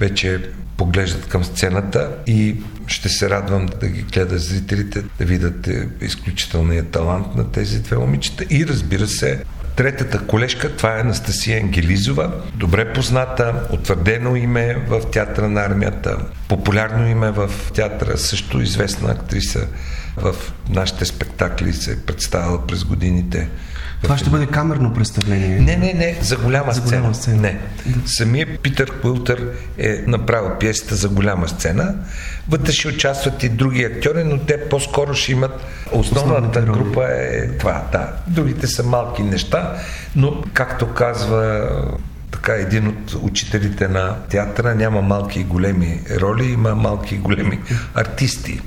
вече 0.00 0.50
поглеждат 0.76 1.28
към 1.28 1.44
сцената 1.44 2.10
и 2.26 2.56
ще 2.86 3.08
се 3.08 3.30
радвам 3.30 3.68
да 3.80 3.88
ги 3.88 4.02
гледат 4.02 4.40
зрителите, 4.40 5.02
да 5.18 5.24
видят 5.24 5.66
е, 5.66 5.88
изключителния 6.00 6.84
талант 6.84 7.34
на 7.36 7.50
тези 7.50 7.82
две 7.82 7.96
момичета 7.96 8.44
и 8.50 8.66
разбира 8.66 9.06
се, 9.06 9.44
Третата 9.76 10.26
колежка, 10.26 10.76
това 10.76 10.96
е 10.96 11.00
Анастасия 11.00 11.60
Ангелизова, 11.60 12.32
добре 12.54 12.92
позната, 12.92 13.54
утвърдено 13.72 14.36
име 14.36 14.74
в 14.88 15.10
театъра 15.10 15.48
на 15.48 15.60
армията, 15.60 16.18
популярно 16.48 17.08
име 17.08 17.30
в 17.30 17.50
театъра, 17.74 18.18
също 18.18 18.60
известна 18.60 19.10
актриса 19.10 19.66
в 20.16 20.34
нашите 20.68 21.04
спектакли 21.04 21.72
се 21.72 21.92
е 21.92 22.00
представила 22.00 22.66
през 22.66 22.84
годините. 22.84 23.48
Това 24.06 24.18
ще 24.18 24.30
бъде 24.30 24.46
камерно 24.46 24.94
представление. 24.94 25.60
Не, 25.60 25.76
не, 25.76 25.92
не, 25.92 26.18
за 26.20 26.36
голяма 26.36 26.72
за 26.72 26.80
сцена. 26.80 27.00
Голяма 27.00 27.14
сцена. 27.14 27.42
Не. 27.42 27.58
Да. 27.86 28.08
Самия 28.08 28.58
Питър 28.58 29.00
Куилтър 29.00 29.48
е 29.78 30.04
направил 30.06 30.50
пиесата 30.60 30.94
за 30.94 31.08
голяма 31.08 31.48
сцена. 31.48 31.94
Вътре 32.48 32.72
ще 32.72 32.88
участват 32.88 33.42
и 33.42 33.48
други 33.48 33.84
актьори, 33.84 34.24
но 34.24 34.38
те 34.38 34.68
по-скоро 34.68 35.14
ще 35.14 35.32
имат. 35.32 35.64
Основната 35.92 36.60
група 36.60 37.04
е 37.10 37.48
това, 37.48 37.82
да. 37.92 38.12
Другите 38.26 38.66
са 38.66 38.82
малки 38.82 39.22
неща, 39.22 39.76
но 40.16 40.42
както 40.52 40.94
казва 40.94 41.68
така 42.30 42.52
един 42.52 42.88
от 42.88 43.14
учителите 43.22 43.88
на 43.88 44.16
театъра, 44.28 44.74
няма 44.74 45.02
малки 45.02 45.40
и 45.40 45.44
големи 45.44 46.00
роли, 46.20 46.52
има 46.52 46.74
малки 46.74 47.14
и 47.14 47.18
големи 47.18 47.60
артисти. 47.94 48.60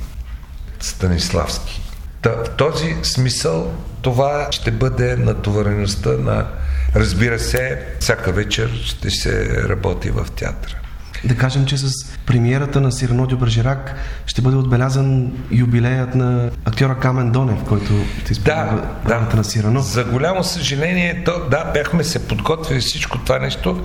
Станиславски. 0.79 1.88
Та, 2.21 2.29
в 2.29 2.49
този 2.49 2.95
смисъл 3.03 3.73
това 4.01 4.47
ще 4.51 4.71
бъде 4.71 5.15
натовареността 5.15 6.09
на... 6.09 6.47
Разбира 6.95 7.39
се, 7.39 7.85
всяка 7.99 8.31
вечер 8.31 8.69
ще 8.83 9.09
се 9.09 9.63
работи 9.69 10.09
в 10.09 10.27
театъра. 10.35 10.75
Да 11.23 11.37
кажем, 11.37 11.65
че 11.65 11.77
с 11.77 11.91
премиерата 12.25 12.81
на 12.81 12.91
Сирано 12.91 13.27
Дюбържирак 13.27 13.95
ще 14.25 14.41
бъде 14.41 14.57
отбелязан 14.57 15.31
юбилеят 15.51 16.15
на 16.15 16.49
актьора 16.65 16.97
Камен 16.99 17.31
Донев, 17.31 17.63
който 17.67 17.93
ще 18.23 18.31
изпълнява 18.31 18.87
да, 19.07 19.19
да, 19.19 19.35
на 19.35 19.43
Сирано. 19.43 19.81
За 19.81 20.03
голямо 20.03 20.43
съжаление, 20.43 21.23
то, 21.25 21.49
да, 21.49 21.71
бяхме 21.73 22.03
се 22.03 22.27
подготвили 22.27 22.79
всичко 22.79 23.17
това 23.17 23.39
нещо. 23.39 23.83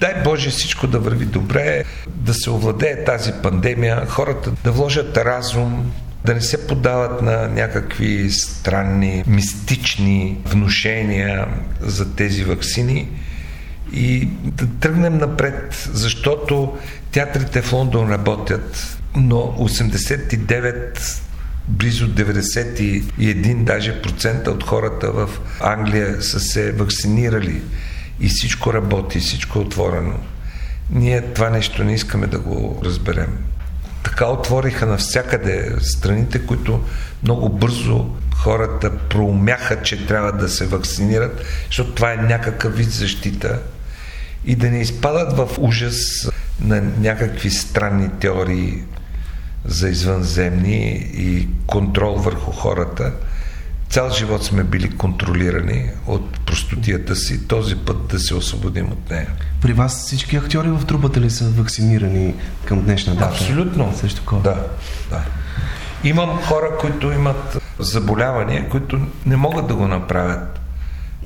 Дай 0.00 0.22
Боже 0.24 0.50
всичко 0.50 0.86
да 0.86 0.98
върви 0.98 1.24
добре, 1.24 1.84
да 2.08 2.34
се 2.34 2.50
овладее 2.50 3.04
тази 3.04 3.32
пандемия, 3.42 4.06
хората 4.06 4.50
да 4.64 4.72
вложат 4.72 5.16
разум, 5.16 5.92
да 6.24 6.34
не 6.34 6.40
се 6.40 6.66
подават 6.66 7.22
на 7.22 7.48
някакви 7.48 8.30
странни, 8.30 9.24
мистични 9.26 10.38
внушения 10.44 11.48
за 11.80 12.14
тези 12.14 12.44
вакцини 12.44 13.08
и 13.92 14.28
да 14.42 14.66
тръгнем 14.66 15.18
напред, 15.18 15.88
защото 15.92 16.78
театрите 17.12 17.62
в 17.62 17.72
Лондон 17.72 18.10
работят, 18.10 18.98
но 19.16 19.36
89 19.36 21.20
близо 21.68 22.08
91 22.08 23.64
даже 23.64 24.02
процента 24.02 24.50
от 24.50 24.64
хората 24.64 25.12
в 25.12 25.28
Англия 25.60 26.22
са 26.22 26.40
се 26.40 26.72
вакцинирали 26.72 27.62
и 28.20 28.28
всичко 28.28 28.72
работи, 28.72 29.20
всичко 29.20 29.58
е 29.58 29.62
отворено. 29.62 30.18
Ние 30.90 31.22
това 31.22 31.50
нещо 31.50 31.84
не 31.84 31.94
искаме 31.94 32.26
да 32.26 32.38
го 32.38 32.80
разберем 32.84 33.38
така 34.02 34.26
отвориха 34.26 34.86
навсякъде 34.86 35.72
страните, 35.80 36.46
които 36.46 36.84
много 37.22 37.48
бързо 37.48 38.06
хората 38.34 38.98
проумяха, 38.98 39.82
че 39.82 40.06
трябва 40.06 40.32
да 40.32 40.48
се 40.48 40.66
вакцинират, 40.66 41.44
защото 41.66 41.92
това 41.92 42.12
е 42.12 42.16
някакъв 42.16 42.76
вид 42.76 42.90
защита 42.90 43.58
и 44.44 44.56
да 44.56 44.70
не 44.70 44.80
изпадат 44.80 45.36
в 45.36 45.48
ужас 45.58 46.30
на 46.60 46.80
някакви 46.80 47.50
странни 47.50 48.10
теории 48.20 48.82
за 49.64 49.88
извънземни 49.88 51.10
и 51.14 51.48
контрол 51.66 52.14
върху 52.14 52.50
хората. 52.52 53.12
Цял 53.90 54.10
живот 54.10 54.44
сме 54.44 54.64
били 54.64 54.96
контролирани 54.96 55.90
от 56.06 56.40
простотията 56.46 57.16
си, 57.16 57.48
този 57.48 57.76
път 57.76 58.06
да 58.06 58.18
се 58.18 58.34
освободим 58.34 58.92
от 58.92 59.10
нея. 59.10 59.26
При 59.62 59.72
вас 59.72 60.06
всички 60.06 60.36
актьори 60.36 60.68
в 60.68 60.86
трупата 60.86 61.20
ли 61.20 61.30
са 61.30 61.50
вакцинирани 61.50 62.34
към 62.64 62.82
днешна 62.82 63.14
дата? 63.14 63.26
Абсолютно. 63.26 63.96
Също 63.96 64.22
COVID. 64.22 64.42
Да, 64.42 64.66
да. 65.10 65.22
Имам 66.04 66.42
хора, 66.42 66.76
които 66.80 67.12
имат 67.12 67.58
заболявания, 67.78 68.68
които 68.68 69.06
не 69.26 69.36
могат 69.36 69.66
да 69.66 69.74
го 69.74 69.88
направят. 69.88 70.60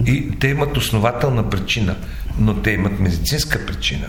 И 0.06 0.38
те 0.38 0.48
имат 0.48 0.76
основателна 0.76 1.50
причина, 1.50 1.96
но 2.38 2.62
те 2.62 2.70
имат 2.70 3.00
медицинска 3.00 3.66
причина. 3.66 4.06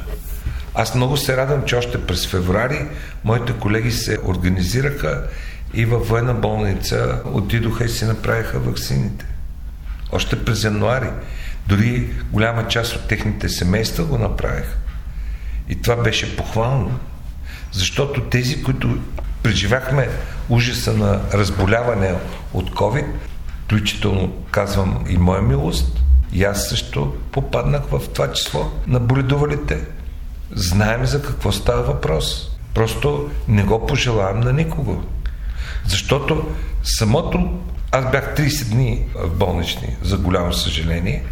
Аз 0.73 0.95
много 0.95 1.17
се 1.17 1.37
радвам, 1.37 1.63
че 1.65 1.75
още 1.75 2.05
през 2.05 2.27
феврари 2.27 2.87
моите 3.23 3.53
колеги 3.53 3.91
се 3.91 4.17
организираха 4.25 5.23
и 5.75 5.85
във 5.85 6.07
военна 6.07 6.33
болница 6.33 7.21
отидоха 7.25 7.85
и 7.85 7.89
си 7.89 8.05
направиха 8.05 8.59
вакцините. 8.59 9.25
Още 10.11 10.45
през 10.45 10.63
януари. 10.63 11.09
Дори 11.67 12.09
голяма 12.31 12.67
част 12.67 12.95
от 12.95 13.07
техните 13.07 13.49
семейства 13.49 14.05
го 14.05 14.17
направиха. 14.17 14.77
И 15.69 15.81
това 15.81 15.95
беше 15.95 16.37
похвално. 16.37 16.99
Защото 17.71 18.21
тези, 18.21 18.63
които 18.63 18.97
преживяхме 19.43 20.09
ужаса 20.49 20.93
на 20.93 21.21
разболяване 21.33 22.15
от 22.53 22.71
COVID, 22.71 23.05
включително 23.63 24.33
казвам 24.51 25.05
и 25.09 25.17
моя 25.17 25.41
милост, 25.41 26.01
и 26.33 26.43
аз 26.43 26.69
също 26.69 27.15
попаднах 27.31 27.81
в 27.91 28.01
това 28.13 28.31
число 28.31 28.71
на 28.87 28.99
боледувалите. 28.99 29.81
Знаем 30.51 31.05
за 31.05 31.21
какво 31.21 31.51
става 31.51 31.81
въпрос. 31.81 32.51
Просто 32.73 33.29
не 33.47 33.63
го 33.63 33.85
пожелавам 33.85 34.39
на 34.39 34.53
никого. 34.53 35.03
Защото 35.87 36.55
самото... 36.83 37.59
Аз 37.91 38.11
бях 38.11 38.35
30 38.35 38.69
дни 38.69 39.05
в 39.15 39.29
болнични, 39.35 39.95
за 40.01 40.17
голямо 40.17 40.53
съжаление. 40.53 41.23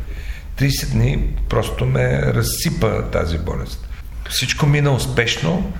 30 0.57 0.91
дни 0.91 1.35
просто 1.49 1.85
ме 1.85 2.21
разсипа 2.21 3.01
тази 3.01 3.37
болест. 3.37 3.87
Всичко 4.29 4.65
мина 4.65 4.91
успешно. 4.91 5.73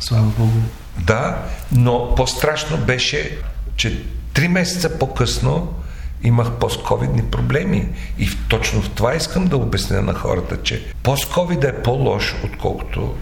Слава 0.00 0.26
Богу. 0.38 0.58
Да, 0.98 1.42
но 1.72 2.14
по-страшно 2.14 2.78
беше, 2.78 3.38
че 3.76 4.02
3 4.34 4.48
месеца 4.48 4.98
по-късно 4.98 5.74
имах 6.22 6.52
постковидни 6.52 7.22
проблеми. 7.22 7.88
И 8.18 8.28
точно 8.48 8.82
в 8.82 8.90
това 8.90 9.14
искам 9.14 9.46
да 9.46 9.56
обясня 9.56 10.02
на 10.02 10.14
хората, 10.14 10.62
че 10.62 10.84
постковид 11.02 11.64
е 11.64 11.82
по-лош, 11.82 12.34
отколкото 12.44 13.14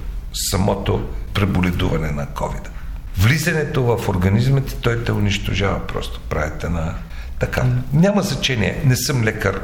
самото 0.50 1.08
преболедуване 1.34 2.10
на 2.10 2.26
ковида 2.26 2.70
влизането 3.18 3.82
в 3.82 4.08
организмите, 4.08 4.74
той 4.74 5.04
те 5.04 5.12
унищожава 5.12 5.86
просто. 5.86 6.20
Правите 6.20 6.68
на 6.68 6.94
така. 7.38 7.66
Няма 7.92 8.22
значение, 8.22 8.82
не 8.84 8.96
съм 8.96 9.24
лекар, 9.24 9.60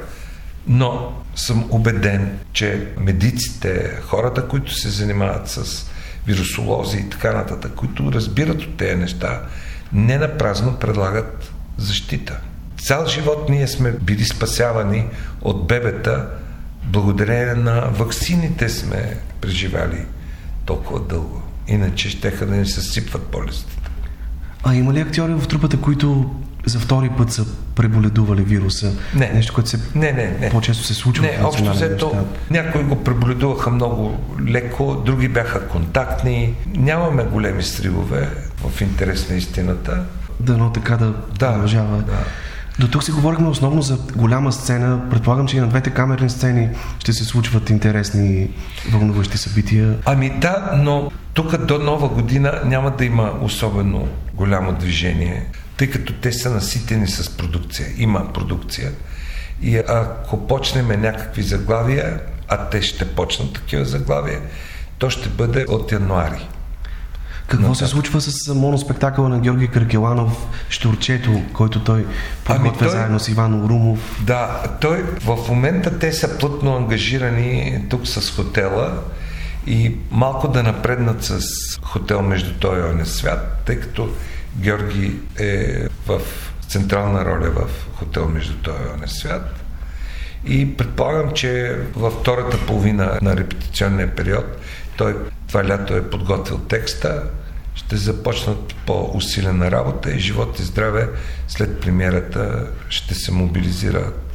но 0.66 1.12
съм 1.36 1.64
убеден, 1.70 2.38
че 2.52 2.88
медиците, 2.98 3.98
хората, 4.02 4.48
които 4.48 4.74
се 4.74 4.88
занимават 4.88 5.48
с 5.48 5.90
вирусолози 6.26 6.98
и 6.98 7.10
така 7.10 7.32
нататък, 7.32 7.72
които 7.76 8.12
разбират 8.12 8.62
от 8.62 8.76
тези 8.76 8.96
неща, 8.96 9.42
не 9.92 10.18
на 10.18 10.38
празно 10.38 10.76
предлагат 10.76 11.52
защита. 11.76 12.40
Цял 12.78 13.06
живот 13.06 13.48
ние 13.48 13.68
сме 13.68 13.92
били 13.92 14.24
спасявани 14.24 15.06
от 15.40 15.66
бебета, 15.66 16.28
благодарение 16.84 17.54
на 17.54 17.80
ваксините 17.80 18.68
сме 18.68 19.18
преживяли 19.40 20.06
толкова 20.66 21.00
дълго. 21.00 21.42
Иначе 21.68 22.10
ще 22.10 22.30
да 22.30 22.56
ни 22.56 22.66
съсипват 22.66 23.28
болестите. 23.32 23.90
А 24.64 24.74
има 24.74 24.92
ли 24.92 25.00
актьори 25.00 25.34
в 25.34 25.48
трупата, 25.48 25.80
които 25.80 26.34
за 26.66 26.78
втори 26.78 27.10
път 27.18 27.32
са 27.32 27.46
преболедували 27.74 28.42
вируса? 28.42 28.92
Не. 29.14 29.30
Нещо, 29.34 29.54
което 29.54 29.70
се 29.70 29.78
не, 29.94 30.12
не, 30.12 30.36
не. 30.40 30.50
по-често 30.50 30.84
се 30.84 30.94
случва. 30.94 31.26
Не, 31.26 31.44
общо 31.44 31.70
взето, 31.70 32.26
някои 32.50 32.82
го 32.82 33.04
преболедуваха 33.04 33.70
много 33.70 34.20
леко, 34.48 35.02
други 35.06 35.28
бяха 35.28 35.68
контактни. 35.68 36.54
Нямаме 36.66 37.24
големи 37.24 37.62
сривове 37.62 38.28
в 38.64 38.80
интерес 38.80 39.30
на 39.30 39.36
истината. 39.36 40.02
Дано 40.40 40.72
така 40.72 40.96
да, 40.96 41.06
да 41.38 41.52
продължава. 41.52 41.96
Да. 41.96 42.24
До 42.78 42.88
тук 42.88 43.04
си 43.04 43.12
говорихме 43.12 43.48
основно 43.48 43.82
за 43.82 43.98
голяма 44.16 44.52
сцена. 44.52 45.10
Предполагам, 45.10 45.46
че 45.46 45.56
и 45.56 45.60
на 45.60 45.66
двете 45.66 45.90
камерни 45.90 46.30
сцени 46.30 46.68
ще 46.98 47.12
се 47.12 47.24
случват 47.24 47.70
интересни 47.70 48.50
вълнуващи 48.92 49.38
събития. 49.38 49.96
Ами 50.04 50.30
да, 50.30 50.72
но 50.76 51.10
тук 51.34 51.56
до 51.56 51.78
нова 51.78 52.08
година 52.08 52.60
няма 52.64 52.90
да 52.90 53.04
има 53.04 53.32
особено 53.42 54.08
голямо 54.34 54.72
движение, 54.72 55.46
тъй 55.76 55.90
като 55.90 56.12
те 56.12 56.32
са 56.32 56.50
наситени 56.50 57.08
с 57.08 57.36
продукция. 57.36 57.88
Има 57.96 58.32
продукция. 58.32 58.92
И 59.62 59.76
ако 59.88 60.46
почнем 60.46 60.86
някакви 60.86 61.42
заглавия, 61.42 62.20
а 62.48 62.68
те 62.68 62.82
ще 62.82 63.14
почнат 63.14 63.52
такива 63.52 63.84
заглавия, 63.84 64.40
то 64.98 65.10
ще 65.10 65.28
бъде 65.28 65.64
от 65.68 65.92
януари. 65.92 66.48
Какво 67.48 67.74
се 67.74 67.86
случва 67.86 68.20
с 68.20 68.54
моноспектакъла 68.54 69.28
на 69.28 69.40
Георги 69.40 69.68
Кракеланов 69.68 70.46
Штурчето, 70.68 71.42
който 71.52 71.84
той 71.84 72.06
подготвя 72.44 72.68
ами 72.68 72.78
той, 72.78 72.88
заедно 72.88 73.20
с 73.20 73.28
Иван 73.28 73.64
Орумов? 73.64 74.20
Да, 74.22 74.62
той 74.80 75.04
в 75.24 75.38
момента 75.48 75.98
те 75.98 76.12
са 76.12 76.38
плътно 76.38 76.76
ангажирани 76.76 77.84
тук 77.90 78.06
с 78.06 78.36
хотела 78.36 79.02
и 79.66 79.96
малко 80.10 80.48
да 80.48 80.62
напреднат 80.62 81.24
с 81.24 81.40
хотел 81.82 82.22
между 82.22 82.54
той 82.54 82.78
и 82.78 82.82
оня 82.82 83.06
свят, 83.06 83.62
тъй 83.66 83.80
като 83.80 84.08
Георги 84.56 85.16
е 85.38 85.86
в 86.06 86.20
централна 86.68 87.24
роля 87.24 87.50
в 87.50 87.96
хотел 87.98 88.28
между 88.28 88.54
той 88.62 88.74
и 88.74 88.92
оня 88.94 89.08
свят. 89.08 89.54
И 90.46 90.76
предполагам, 90.76 91.30
че 91.34 91.78
във 91.96 92.12
втората 92.12 92.58
половина 92.66 93.18
на 93.22 93.36
репетиционния 93.36 94.14
период 94.14 94.44
той 94.96 95.16
това 95.48 95.64
лято 95.64 95.94
е 95.94 96.10
подготвил 96.10 96.58
текста, 96.58 97.22
ще 97.74 97.96
започнат 97.96 98.74
по-усилена 98.86 99.70
работа 99.70 100.10
и 100.10 100.18
живот 100.18 100.58
и 100.58 100.62
здраве 100.62 101.08
след 101.48 101.80
премиерата 101.80 102.66
ще 102.88 103.14
се 103.14 103.32
мобилизират 103.32 104.34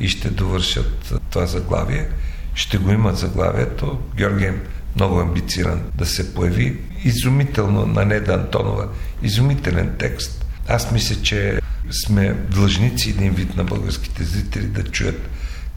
и 0.00 0.08
ще 0.08 0.30
довършат 0.30 1.14
това 1.30 1.46
заглавие. 1.46 2.08
Ще 2.54 2.78
го 2.78 2.90
имат 2.90 3.16
заглавието. 3.16 4.00
Георги 4.16 4.44
е 4.44 4.54
много 4.96 5.20
амбициран 5.20 5.82
да 5.94 6.06
се 6.06 6.34
появи. 6.34 6.80
Изумително 7.04 7.86
на 7.86 8.04
Неда 8.04 8.34
Антонова. 8.34 8.88
Изумителен 9.22 9.94
текст. 9.98 10.44
Аз 10.68 10.92
мисля, 10.92 11.22
че 11.22 11.60
сме 12.06 12.32
длъжници 12.32 13.10
един 13.10 13.34
вид 13.34 13.56
на 13.56 13.64
българските 13.64 14.24
зрители 14.24 14.66
да 14.66 14.84
чуят 14.84 15.28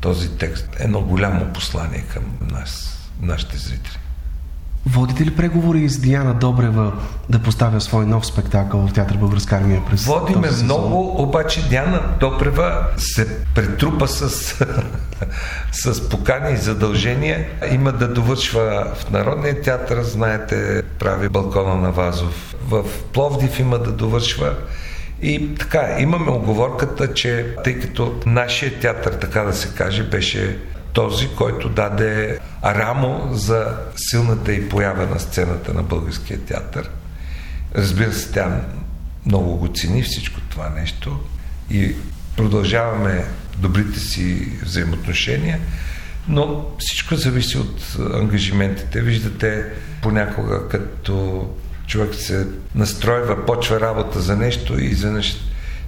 този 0.02 0.30
текст. 0.30 0.70
Едно 0.80 1.02
голямо 1.02 1.54
послание 1.54 2.04
към 2.14 2.24
нас, 2.52 3.00
нашите 3.22 3.58
зрители. 3.58 4.00
Водите 4.90 5.26
ли 5.26 5.36
преговори 5.36 5.90
с 5.90 6.00
Диана 6.00 6.34
Добрева 6.34 6.94
да 7.30 7.40
поставя 7.40 7.82
свой 7.82 8.06
нов 8.06 8.26
спектакъл 8.26 8.88
в 8.88 8.94
Театър 8.94 9.18
Българска 9.18 9.56
армия 9.56 9.82
през 9.90 10.06
Водиме 10.06 10.48
този 10.48 10.64
много, 10.64 11.22
обаче 11.24 11.70
Диана 11.70 12.02
Добрева 12.20 12.88
се 12.98 13.44
претрупа 13.56 14.08
с, 14.08 14.30
с 15.72 16.10
покани 16.10 16.54
и 16.54 16.58
задължения. 16.58 17.46
Има 17.72 17.92
да 17.92 18.08
довършва 18.08 18.94
в 18.96 19.12
Народния 19.12 19.62
театър, 19.62 20.04
знаете, 20.04 20.84
прави 21.00 21.30
балкона 21.30 21.76
на 21.76 21.92
Вазов. 21.92 22.56
В 22.68 22.84
Пловдив 23.14 23.60
има 23.60 23.80
да 23.80 23.92
довършва. 23.92 24.54
И 25.22 25.56
така, 25.56 25.96
имаме 26.00 26.32
оговорката, 26.32 27.14
че 27.14 27.56
тъй 27.64 27.80
като 27.80 28.16
нашия 28.26 28.80
театър, 28.80 29.14
така 29.14 29.42
да 29.42 29.54
се 29.54 29.68
каже, 29.68 30.04
беше 30.04 30.58
този, 30.96 31.30
който 31.36 31.70
даде 31.70 32.40
рамо 32.66 33.30
за 33.34 33.78
силната 33.96 34.54
и 34.54 34.70
поява 34.70 35.06
на 35.06 35.20
сцената 35.20 35.74
на 35.74 35.84
българския 35.84 36.40
театър. 36.40 36.90
Разбира 37.76 38.14
се, 38.14 38.32
тя 38.32 38.62
много 39.26 39.58
го 39.58 39.68
цени 39.68 40.04
всичко 40.04 40.42
това 40.50 40.70
нещо 40.70 41.20
и 41.72 41.96
продължаваме 42.38 43.26
добрите 43.58 44.00
си 44.00 44.48
взаимоотношения, 44.64 45.60
но 46.28 46.66
всичко 46.80 47.16
зависи 47.16 47.58
от 47.58 47.98
ангажиментите. 48.14 49.02
Виждате, 49.02 49.66
понякога 50.02 50.68
като 50.68 51.48
човек 51.88 52.16
се 52.16 52.48
настройва, 52.76 53.46
почва 53.46 53.80
работа 53.80 54.22
за 54.22 54.36
нещо 54.36 54.80
и 54.80 54.86
изведнъж 54.86 55.38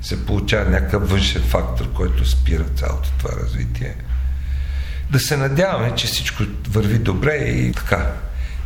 се 0.02 0.26
получава 0.26 0.70
някакъв 0.70 1.10
външен 1.10 1.42
фактор, 1.42 1.94
който 1.94 2.30
спира 2.30 2.64
цялото 2.76 3.10
това 3.18 3.30
развитие 3.44 3.96
да 5.12 5.20
се 5.20 5.38
надяваме, 5.38 5.96
че 5.96 6.08
всичко 6.08 6.44
върви 6.70 6.98
добре 6.98 7.36
и 7.36 7.72
така. 7.72 8.12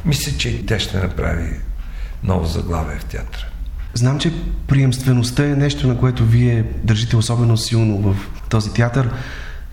Мисля, 0.05 0.37
че 0.37 0.65
тя 0.65 0.79
ще 0.79 0.97
направи 0.97 1.49
ново 2.23 2.45
заглавие 2.45 2.99
в 2.99 3.05
театъра. 3.05 3.45
Знам, 3.93 4.19
че 4.19 4.33
приемствеността 4.67 5.45
е 5.45 5.55
нещо, 5.55 5.87
на 5.87 5.97
което 5.97 6.25
вие 6.25 6.65
държите 6.83 7.15
особено 7.15 7.57
силно 7.57 7.97
в 7.97 8.15
този 8.49 8.73
театър. 8.73 9.09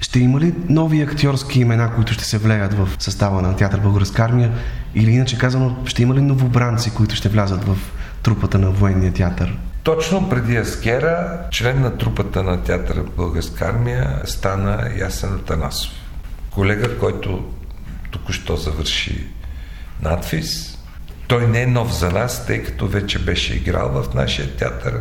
Ще 0.01 0.21
има 0.21 0.41
ли 0.41 0.55
нови 0.69 1.03
актьорски 1.03 1.61
имена, 1.61 1.95
които 1.95 2.13
ще 2.13 2.25
се 2.25 2.39
влеят 2.39 2.75
в 2.75 2.89
състава 2.99 3.43
на 3.43 3.57
театър 3.57 3.81
Българска 3.81 4.23
армия? 4.23 4.53
Или 4.95 5.11
иначе 5.11 5.39
казано, 5.39 5.77
ще 5.85 6.03
има 6.03 6.15
ли 6.15 6.21
новобранци, 6.21 6.95
които 6.95 7.15
ще 7.15 7.29
влязат 7.29 7.65
в 7.65 7.77
трупата 8.23 8.59
на 8.59 8.71
военния 8.71 9.13
театър? 9.13 9.59
Точно 9.83 10.29
преди 10.29 10.57
Аскера, 10.57 11.41
член 11.51 11.81
на 11.81 11.99
трупата 11.99 12.43
на 12.43 12.63
театъра 12.63 13.03
Българска 13.17 13.65
армия 13.65 14.23
стана 14.25 14.89
Ясен 14.99 15.35
Атанасов 15.35 15.98
колега, 16.51 16.99
който 16.99 17.45
току-що 18.11 18.57
завърши 18.57 19.27
надфис. 20.03 20.79
Той 21.27 21.47
не 21.47 21.63
е 21.63 21.67
нов 21.67 21.99
за 21.99 22.11
нас, 22.11 22.47
тъй 22.47 22.63
като 22.63 22.87
вече 22.87 23.19
беше 23.19 23.55
играл 23.55 23.89
в 23.89 24.15
нашия 24.15 24.57
театър. 24.57 25.01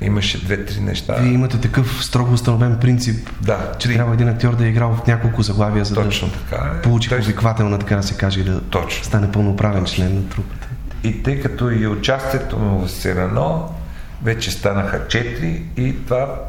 Имаше 0.00 0.44
две-три 0.44 0.80
неща. 0.80 1.14
Вие 1.14 1.32
имате 1.32 1.60
такъв 1.60 2.04
строго 2.04 2.32
установен 2.32 2.78
принцип, 2.80 3.30
да, 3.40 3.72
че 3.78 3.88
три... 3.88 3.94
трябва 3.94 4.14
един 4.14 4.28
актьор 4.28 4.56
да 4.56 4.66
е 4.66 4.68
играл 4.68 4.96
в 4.96 5.06
няколко 5.06 5.42
заглавия, 5.42 5.84
за 5.84 5.94
Точно 5.94 6.28
да 6.28 6.34
така 6.34 6.70
е. 6.78 6.82
получи 6.82 7.08
Той... 7.08 7.18
повиквателна, 7.18 7.78
така 7.78 7.96
да 7.96 8.02
се 8.02 8.16
каже, 8.16 8.40
и 8.40 8.44
да 8.44 8.60
Точно. 8.60 9.04
стане 9.04 9.32
пълноправен 9.32 9.84
Точно. 9.84 9.96
член 9.96 10.14
на 10.14 10.28
трупата. 10.28 10.68
И 11.04 11.22
тъй 11.22 11.40
като 11.40 11.70
и 11.70 11.86
участието 11.86 12.58
му 12.58 12.86
в 12.86 12.90
Сирано 12.90 13.74
вече 14.22 14.50
станаха 14.50 15.08
четири 15.08 15.62
и 15.76 16.04
това, 16.04 16.40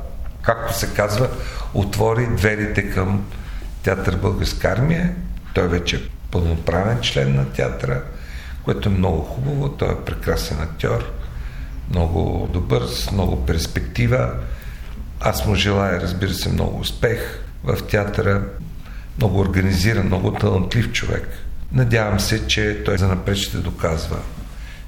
както 0.42 0.78
се 0.78 0.88
казва, 0.88 1.28
отвори 1.74 2.28
дверите 2.28 2.90
към 2.90 3.26
театър 3.86 4.16
Българска 4.16 4.68
армия. 4.68 5.16
Той 5.54 5.68
вече 5.68 5.96
е 5.96 6.00
пълноправен 6.32 7.02
член 7.02 7.36
на 7.36 7.46
театъра, 7.46 8.02
което 8.64 8.90
е 8.90 8.92
много 8.92 9.22
хубаво. 9.22 9.70
Той 9.70 9.92
е 9.92 10.06
прекрасен 10.06 10.62
актьор, 10.62 11.12
много 11.90 12.50
добър, 12.54 12.86
с 12.86 13.12
много 13.12 13.46
перспектива. 13.46 14.32
Аз 15.20 15.46
му 15.46 15.56
желая, 15.56 16.02
разбира 16.02 16.34
се, 16.34 16.50
много 16.50 16.80
успех 16.80 17.44
в 17.64 17.78
театъра. 17.88 18.44
Много 19.18 19.40
организиран, 19.40 20.06
много 20.06 20.34
талантлив 20.34 20.92
човек. 20.92 21.28
Надявам 21.72 22.20
се, 22.20 22.48
че 22.48 22.84
той 22.86 22.98
за 22.98 23.08
напред 23.08 23.38
ще 23.38 23.58
доказва 23.58 24.18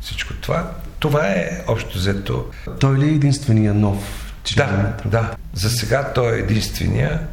всичко 0.01 0.33
това. 0.33 0.71
Това 0.99 1.27
е 1.27 1.63
общо 1.67 1.97
взето. 1.97 2.45
Той 2.79 2.97
ли 2.97 3.05
е 3.05 3.13
единствения 3.13 3.73
нов 3.73 4.33
член? 4.43 4.93
Да, 5.05 5.09
да. 5.09 5.35
За 5.53 5.69
сега 5.69 6.13
той 6.13 6.35
е 6.35 6.39
единствения. 6.39 7.27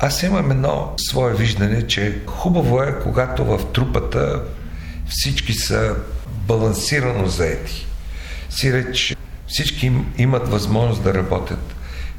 Аз 0.00 0.22
имам 0.22 0.50
едно 0.50 0.94
свое 0.98 1.34
виждане, 1.34 1.86
че 1.86 2.18
хубаво 2.26 2.82
е, 2.82 2.98
когато 3.02 3.44
в 3.44 3.60
трупата 3.72 4.42
всички 5.08 5.52
са 5.52 5.94
балансирано 6.46 7.26
заети. 7.26 7.86
Си 8.50 8.72
реч, 8.72 9.16
всички 9.46 9.92
имат 10.18 10.48
възможност 10.48 11.02
да 11.02 11.14
работят. 11.14 11.74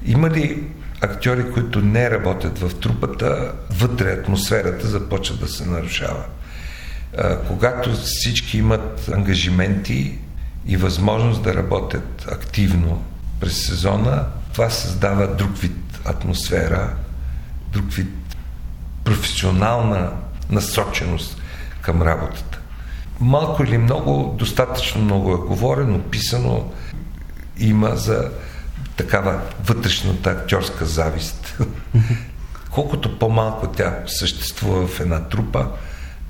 Има 0.06 0.30
ли 0.30 0.64
актьори, 1.02 1.52
които 1.52 1.82
не 1.82 2.10
работят 2.10 2.60
в 2.60 2.80
трупата, 2.80 3.52
вътре 3.70 4.12
атмосферата 4.12 4.88
започва 4.88 5.36
да 5.36 5.48
се 5.48 5.66
нарушава. 5.66 6.24
Когато 7.48 7.94
всички 7.94 8.58
имат 8.58 9.10
ангажименти 9.14 10.18
и 10.68 10.78
възможност 10.78 11.44
да 11.44 11.54
работят 11.54 12.28
активно 12.32 13.04
през 13.40 13.66
сезона, 13.66 14.26
това 14.54 14.70
създава 14.70 15.28
друг 15.28 15.58
вид 15.58 16.00
атмосфера, 16.06 16.94
друг 17.74 17.92
вид 17.92 18.10
професионална 19.04 20.12
насоченост 20.50 21.42
към 21.82 22.02
работата. 22.02 22.60
Малко 23.20 23.64
или 23.64 23.78
много, 23.78 24.36
достатъчно 24.40 25.02
много 25.02 25.34
е 25.34 25.48
говорено, 25.48 26.00
писано, 26.00 26.72
има 27.58 27.96
за 27.96 28.30
такава 28.96 29.42
вътрешната 29.66 30.30
актьорска 30.30 30.86
завист. 30.86 31.58
Колкото 32.72 33.20
по-малко 33.20 33.68
тя 33.68 34.00
съществува 34.08 34.88
в 34.88 35.00
една 35.00 35.24
трупа, 35.24 35.68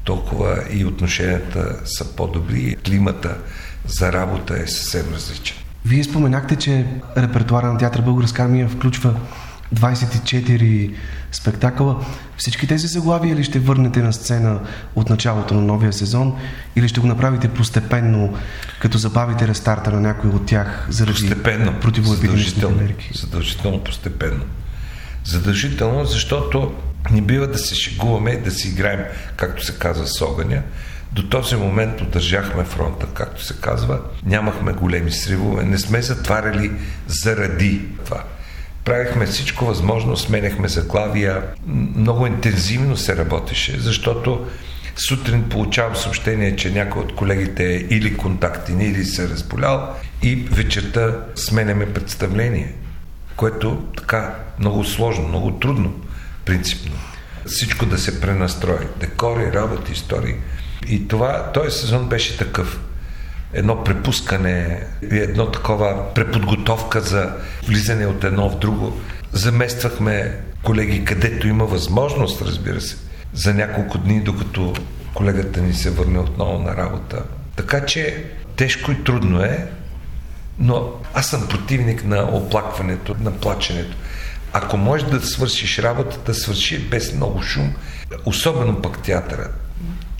толкова 0.03 0.63
и 0.71 0.85
отношенията 0.85 1.75
са 1.85 2.15
по-добри, 2.15 2.75
климата 2.85 3.37
за 3.87 4.13
работа 4.13 4.53
е 4.63 4.67
съвсем 4.67 5.13
различен. 5.13 5.57
Вие 5.85 6.03
споменахте, 6.03 6.55
че 6.55 6.85
репертуара 7.17 7.73
на 7.73 7.77
театър 7.77 8.01
Българска 8.01 8.43
армия 8.43 8.69
включва 8.69 9.15
24 9.75 10.93
спектакъла. 11.31 12.05
Всички 12.37 12.67
тези 12.67 12.87
заглавия 12.87 13.35
ли 13.35 13.43
ще 13.43 13.59
върнете 13.59 14.01
на 14.01 14.13
сцена 14.13 14.59
от 14.95 15.09
началото 15.09 15.53
на 15.53 15.61
новия 15.61 15.93
сезон 15.93 16.35
или 16.75 16.87
ще 16.87 16.99
го 16.99 17.07
направите 17.07 17.47
постепенно, 17.47 18.37
като 18.79 18.97
забавите 18.97 19.47
рестарта 19.47 19.91
на 19.91 20.01
някой 20.01 20.29
от 20.29 20.45
тях 20.45 20.87
заради 20.89 21.35
противоепидемичните 21.81 22.67
мерки? 22.67 23.11
Задължително 23.13 23.83
постепенно. 23.83 24.43
Задължително, 25.25 26.05
защото 26.05 26.73
не 27.11 27.21
бива 27.21 27.47
да 27.47 27.57
се 27.57 27.75
шегуваме 27.75 28.31
и 28.31 28.41
да 28.41 28.51
си 28.51 28.67
играем, 28.67 28.99
както 29.35 29.65
се 29.65 29.73
казва, 29.73 30.07
с 30.07 30.21
огъня. 30.21 30.61
До 31.11 31.23
този 31.29 31.55
момент 31.55 32.01
удържахме 32.01 32.63
фронта, 32.63 33.07
както 33.13 33.45
се 33.45 33.53
казва. 33.61 33.99
Нямахме 34.25 34.73
големи 34.73 35.11
сривове, 35.11 35.63
не 35.63 35.77
сме 35.77 36.01
затваряли 36.01 36.71
заради 37.07 37.81
това 38.05 38.23
правихме 38.85 39.25
всичко 39.25 39.65
възможно, 39.65 40.17
сменяхме 40.17 40.67
заглавия, 40.67 41.43
много 41.95 42.27
интензивно 42.27 42.97
се 42.97 43.17
работеше, 43.17 43.79
защото 43.79 44.47
сутрин 44.95 45.49
получавам 45.49 45.95
съобщение, 45.95 46.55
че 46.55 46.71
някой 46.71 47.01
от 47.01 47.15
колегите 47.15 47.73
е 47.73 47.77
или 47.77 48.17
контактен, 48.17 48.81
или 48.81 49.05
се 49.05 49.23
е 49.23 49.27
разболял 49.27 49.95
и 50.23 50.35
вечерта 50.35 51.15
сменяме 51.35 51.93
представление, 51.93 52.73
което 53.35 53.83
така 53.97 54.35
много 54.59 54.83
сложно, 54.83 55.27
много 55.27 55.51
трудно, 55.51 55.93
принципно. 56.45 56.91
Всичко 57.45 57.85
да 57.85 57.97
се 57.97 58.21
пренастрои. 58.21 58.87
Декори, 58.99 59.53
работи, 59.53 59.91
истории. 59.91 60.35
И 60.87 61.07
това, 61.07 61.51
този 61.53 61.77
сезон 61.77 62.09
беше 62.09 62.37
такъв. 62.37 62.79
Едно 63.53 63.83
препускане, 63.83 64.83
едно 65.01 65.51
такова 65.51 66.13
преподготовка 66.13 67.01
за 67.01 67.33
влизане 67.67 68.05
от 68.05 68.23
едно 68.23 68.49
в 68.49 68.59
друго. 68.59 69.01
Замествахме 69.31 70.37
колеги, 70.63 71.05
където 71.05 71.47
има 71.47 71.65
възможност, 71.65 72.41
разбира 72.41 72.81
се, 72.81 72.97
за 73.33 73.53
няколко 73.53 73.97
дни, 73.97 74.21
докато 74.21 74.73
колегата 75.13 75.61
ни 75.61 75.73
се 75.73 75.89
върне 75.89 76.19
отново 76.19 76.59
на 76.59 76.77
работа. 76.77 77.23
Така 77.55 77.85
че 77.85 78.25
тежко 78.55 78.91
и 78.91 79.03
трудно 79.03 79.43
е, 79.43 79.67
но 80.59 80.89
аз 81.13 81.29
съм 81.29 81.47
противник 81.47 82.05
на 82.05 82.29
оплакването, 82.33 83.15
на 83.19 83.31
плаченето. 83.31 83.97
Ако 84.53 84.77
можеш 84.77 85.07
да 85.07 85.21
свършиш 85.21 85.79
работата, 85.79 86.33
свърши 86.33 86.89
без 86.89 87.13
много 87.13 87.43
шум, 87.43 87.73
особено 88.25 88.81
пък 88.81 89.03
театъра. 89.03 89.47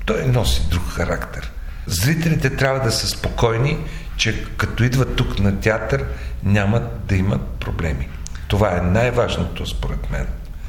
Той 0.06 0.26
носи 0.26 0.62
друг 0.70 0.84
характер. 0.90 1.52
Зрителите 1.90 2.50
трябва 2.50 2.80
да 2.80 2.92
са 2.92 3.08
спокойни, 3.08 3.78
че 4.18 4.46
като 4.58 4.84
идват 4.84 5.16
тук 5.16 5.40
на 5.40 5.60
театър, 5.60 6.06
няма 6.44 6.82
да 7.08 7.16
имат 7.16 7.42
проблеми. 7.42 8.08
Това 8.48 8.78
е 8.78 8.82
най-важното 8.82 9.66
според 9.66 10.12
мен. 10.12 10.28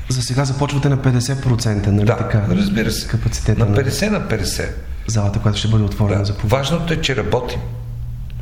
За 0.09 0.23
сега 0.23 0.45
започвате 0.45 0.89
на 0.89 0.99
50%, 0.99 1.87
нали 1.87 2.07
да, 2.07 2.17
така? 2.17 2.47
разбира 2.51 2.91
се. 2.91 3.09
Капацитета 3.09 3.67
на 3.67 3.77
50 3.77 4.11
на 4.11 4.21
50. 4.21 4.69
Залата, 5.07 5.39
която 5.39 5.59
ще 5.59 5.69
бъде 5.69 5.85
отворена 5.85 6.19
да. 6.19 6.25
за 6.25 6.33
публика. 6.33 6.57
Важното 6.57 6.93
е, 6.93 7.01
че 7.01 7.17
работим. 7.17 7.61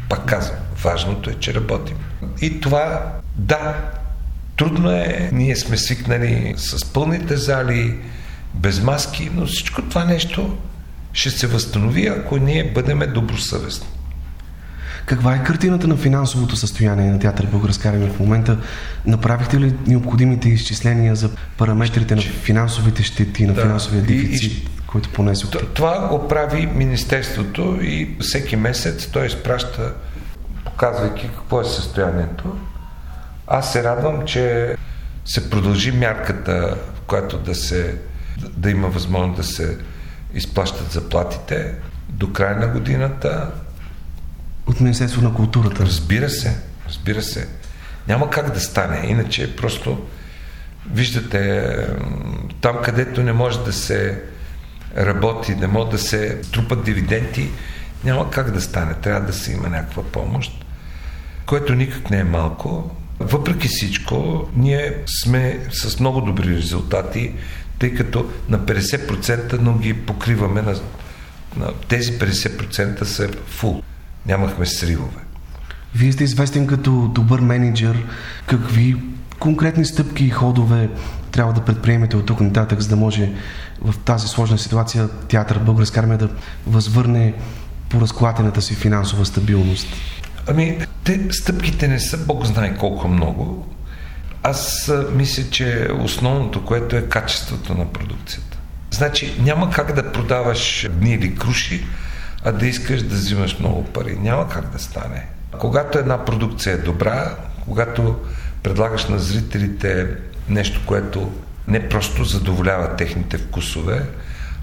Пак 0.09 0.27
казвам, 0.27 0.59
важното 0.83 1.31
е, 1.31 1.35
че 1.35 1.55
работим. 1.55 1.97
И 2.41 2.61
това, 2.61 3.13
да, 3.37 3.77
трудно 4.57 4.91
е. 4.91 5.31
Ние 5.33 5.57
сме 5.57 5.77
свикнали 5.77 6.55
с 6.57 6.93
пълните 6.93 7.37
зали, 7.37 7.99
без 8.55 8.83
маски, 8.83 9.31
но 9.35 9.47
всичко 9.47 9.83
това 9.83 10.05
нещо 10.05 10.57
ще 11.13 11.31
се 11.31 11.47
възстанови, 11.47 12.07
ако 12.07 12.37
ние 12.37 12.73
бъдеме 12.75 13.07
добросъвестни. 13.07 13.89
Каква 15.09 15.35
е 15.35 15.45
картината 15.45 15.89
на 15.89 15.97
финансовото 15.97 16.57
състояние 16.57 17.11
на 17.11 17.19
театър 17.19 17.47
Българска 17.47 17.89
армия 17.89 18.13
в 18.13 18.21
момента? 18.21 18.59
Направихте 19.07 19.61
ли 19.61 19.75
необходимите 19.87 20.49
изчисления 20.49 21.17
за 21.17 21.31
параметрите 21.59 22.15
на 22.15 22.23
финансовите 22.23 23.03
щети, 23.03 23.47
на 23.47 23.55
да, 23.55 23.63
финансовия 23.63 24.03
дефицит, 24.03 24.53
и, 24.53 24.69
който 24.87 25.09
понесохте? 25.09 25.59
Това 25.75 26.09
го 26.09 26.29
прави 26.29 26.67
Министерството 26.67 27.79
и 27.83 28.17
всеки 28.21 28.57
месец 28.57 29.07
той 29.07 29.27
изпраща, 29.27 29.95
показвайки 30.65 31.29
какво 31.37 31.61
е 31.61 31.65
състоянието. 31.65 32.57
Аз 33.47 33.73
се 33.73 33.85
радвам, 33.85 34.27
че 34.27 34.75
се 35.25 35.51
продължи 35.51 35.93
мярката, 35.93 36.77
в 36.95 37.01
която 37.01 37.39
да, 37.39 37.55
се, 37.55 37.95
да 38.57 38.71
има 38.71 38.89
възможност 38.89 39.37
да 39.37 39.45
се 39.45 39.79
изплащат 40.35 40.93
заплатите 40.93 41.75
до 42.09 42.33
края 42.33 42.57
на 42.57 42.69
годината. 42.69 43.51
От 44.67 44.81
Министерство 44.81 45.23
на 45.23 45.35
културата. 45.35 45.87
Разбира 45.87 46.31
се, 46.31 46.57
разбира 46.89 47.23
се. 47.23 47.49
Няма 48.09 48.31
как 48.31 48.51
да 48.51 48.61
стане. 48.61 49.07
Иначе 49.07 49.57
просто 49.57 50.07
виждате 50.93 51.77
там, 52.61 52.79
където 52.85 53.23
не 53.23 53.33
може 53.33 53.65
да 53.65 53.73
се 53.73 54.23
работи, 54.97 55.55
не 55.55 55.67
може 55.67 55.91
да 55.91 55.99
се 55.99 56.41
трупат 56.53 56.85
дивиденти, 56.85 57.51
няма 58.05 58.31
как 58.31 58.51
да 58.51 58.61
стане. 58.61 58.95
Трябва 58.95 59.27
да 59.27 59.33
се 59.33 59.53
има 59.53 59.69
някаква 59.69 60.03
помощ, 60.03 60.65
което 61.47 61.75
никак 61.75 62.11
не 62.11 62.19
е 62.19 62.25
малко. 62.25 62.97
Въпреки 63.21 63.69
всичко, 63.69 64.49
ние 64.57 64.97
сме 65.23 65.61
с 65.71 66.01
много 66.01 66.21
добри 66.21 66.57
резултати, 66.57 67.35
тъй 67.79 67.95
като 67.95 68.31
на 68.49 68.59
50% 68.59 69.59
но 69.61 69.79
ги 69.79 69.95
покриваме 69.95 70.63
на, 70.63 70.75
на 71.57 71.73
тези 71.89 72.13
50% 72.13 73.05
са 73.05 73.29
фул. 73.47 73.83
Нямахме 74.27 74.67
сривове. 74.67 75.21
Вие 75.95 76.13
сте 76.13 76.25
известен 76.25 76.67
като 76.67 77.11
добър 77.15 77.41
менеджер. 77.41 78.05
Какви 78.47 78.97
конкретни 79.39 79.85
стъпки 79.85 80.25
и 80.25 80.31
ходове 80.31 80.89
трябва 81.33 81.53
да 81.53 81.65
предприемете 81.65 82.17
от 82.17 82.27
тук 82.27 82.41
нататък, 82.41 82.81
за 82.81 82.89
да 82.89 82.97
може 82.97 83.33
в 83.83 83.99
тази 83.99 84.29
сложна 84.29 84.59
ситуация 84.59 85.09
театър 85.09 85.59
Българска 85.59 86.01
армия 86.01 86.19
да 86.19 86.29
възвърне 86.67 87.35
по 87.89 88.01
разклатената 88.01 88.63
си 88.63 88.75
финансова 88.75 89.27
стабилност? 89.27 89.87
Ами, 90.47 90.79
те 91.05 91.21
стъпките 91.31 91.89
не 91.89 92.01
са 92.01 92.19
Бог 92.19 92.47
знае 92.47 92.77
колко 92.77 93.09
много. 93.09 93.67
Аз 94.43 94.93
мисля, 95.13 95.51
че 95.51 95.89
основното, 96.01 96.65
което 96.65 96.97
е 96.97 97.03
качеството 97.03 97.75
на 97.75 97.93
продукцията. 97.93 98.59
Значи 98.91 99.35
няма 99.41 99.71
как 99.71 99.93
да 99.93 100.13
продаваш 100.13 100.89
дни 100.91 101.15
или 101.15 101.35
круши, 101.35 101.87
а 102.45 102.53
да 102.53 102.67
искаш 102.67 103.03
да 103.03 103.15
взимаш 103.15 103.59
много 103.59 103.85
пари. 103.85 104.17
Няма 104.21 104.49
как 104.49 104.73
да 104.73 104.79
стане. 104.79 105.27
Когато 105.59 105.99
една 105.99 106.25
продукция 106.25 106.73
е 106.73 106.79
добра, 106.79 107.37
когато 107.65 108.17
предлагаш 108.63 109.07
на 109.07 109.19
зрителите 109.19 110.07
нещо, 110.49 110.81
което 110.87 111.33
не 111.69 111.89
просто 111.89 112.25
задоволява 112.25 112.97
техните 112.97 113.39
вкусове, 113.39 114.03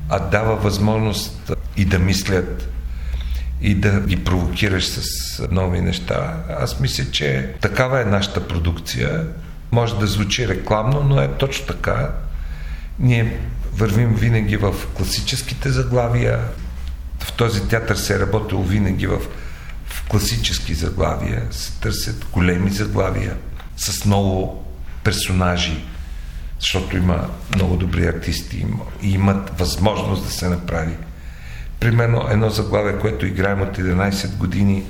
а 0.10 0.20
дава 0.20 0.56
възможност 0.56 1.52
и 1.78 1.86
да 1.86 2.00
мислят, 2.00 2.70
и 3.62 3.76
да 3.76 4.00
ги 4.00 4.24
провокираш 4.24 4.88
с 4.88 5.48
нови 5.52 5.82
неща. 5.82 6.38
Аз 6.60 6.80
мисля, 6.80 7.12
че 7.12 7.54
такава 7.62 8.02
е 8.02 8.06
нашата 8.06 8.48
продукция. 8.48 9.24
Може 9.76 10.00
да 10.00 10.08
звучи 10.08 10.48
рекламно, 10.48 11.04
но 11.04 11.22
е 11.22 11.28
точно 11.28 11.66
така. 11.66 12.12
Ние 13.00 13.40
вървим 13.74 14.14
винаги 14.14 14.58
в 14.58 14.76
класическите 14.94 15.70
заглавия. 15.70 16.40
В 17.20 17.34
този 17.34 17.68
театър 17.68 17.96
се 17.96 18.16
е 18.16 18.20
работил 18.20 18.62
винаги 18.62 19.08
в, 19.08 19.20
в 19.86 20.08
класически 20.08 20.74
заглавия. 20.74 21.48
Се 21.52 21.80
търсят 21.80 22.26
големи 22.32 22.70
заглавия 22.70 23.36
с 23.78 24.06
много 24.06 24.66
персонажи, 25.04 25.86
защото 26.60 26.98
има 26.98 27.30
много 27.56 27.76
добри 27.76 28.08
артисти 28.08 28.66
и 29.02 29.12
имат 29.12 29.60
възможност 29.60 30.26
да 30.26 30.32
се 30.32 30.50
направи. 30.50 30.98
Примерно 31.80 32.28
едно 32.30 32.50
заглавие, 32.50 33.00
което 33.00 33.26
играем 33.26 33.62
от 33.62 33.78
11 33.78 34.38
години, 34.38 34.84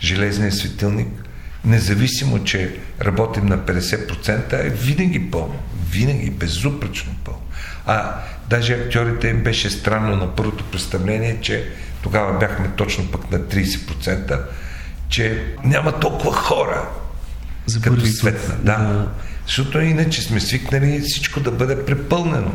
Железния 0.00 0.52
светилник, 0.52 1.27
независимо, 1.68 2.44
че 2.44 2.76
работим 3.02 3.46
на 3.46 3.58
50%, 3.58 4.66
е 4.66 4.68
винаги 4.68 5.30
пълно. 5.30 5.56
Винаги 5.90 6.30
безупречно 6.30 7.12
пълно. 7.24 7.42
А 7.86 8.14
даже 8.50 8.72
актьорите 8.72 9.28
им 9.28 9.42
беше 9.42 9.70
странно 9.70 10.16
на 10.16 10.36
първото 10.36 10.64
представление, 10.64 11.38
че 11.40 11.68
тогава 12.02 12.38
бяхме 12.38 12.68
точно 12.76 13.10
пък 13.10 13.30
на 13.30 13.38
30%, 13.38 14.40
че 15.08 15.44
няма 15.64 16.00
толкова 16.00 16.32
хора. 16.32 16.88
За 17.66 17.80
като 17.80 18.06
светна. 18.06 18.54
Да. 18.54 18.78
да. 18.78 19.08
Защото 19.46 19.80
иначе 19.80 20.22
сме 20.22 20.40
свикнали 20.40 21.00
всичко 21.00 21.40
да 21.40 21.50
бъде 21.50 21.84
препълнено. 21.84 22.52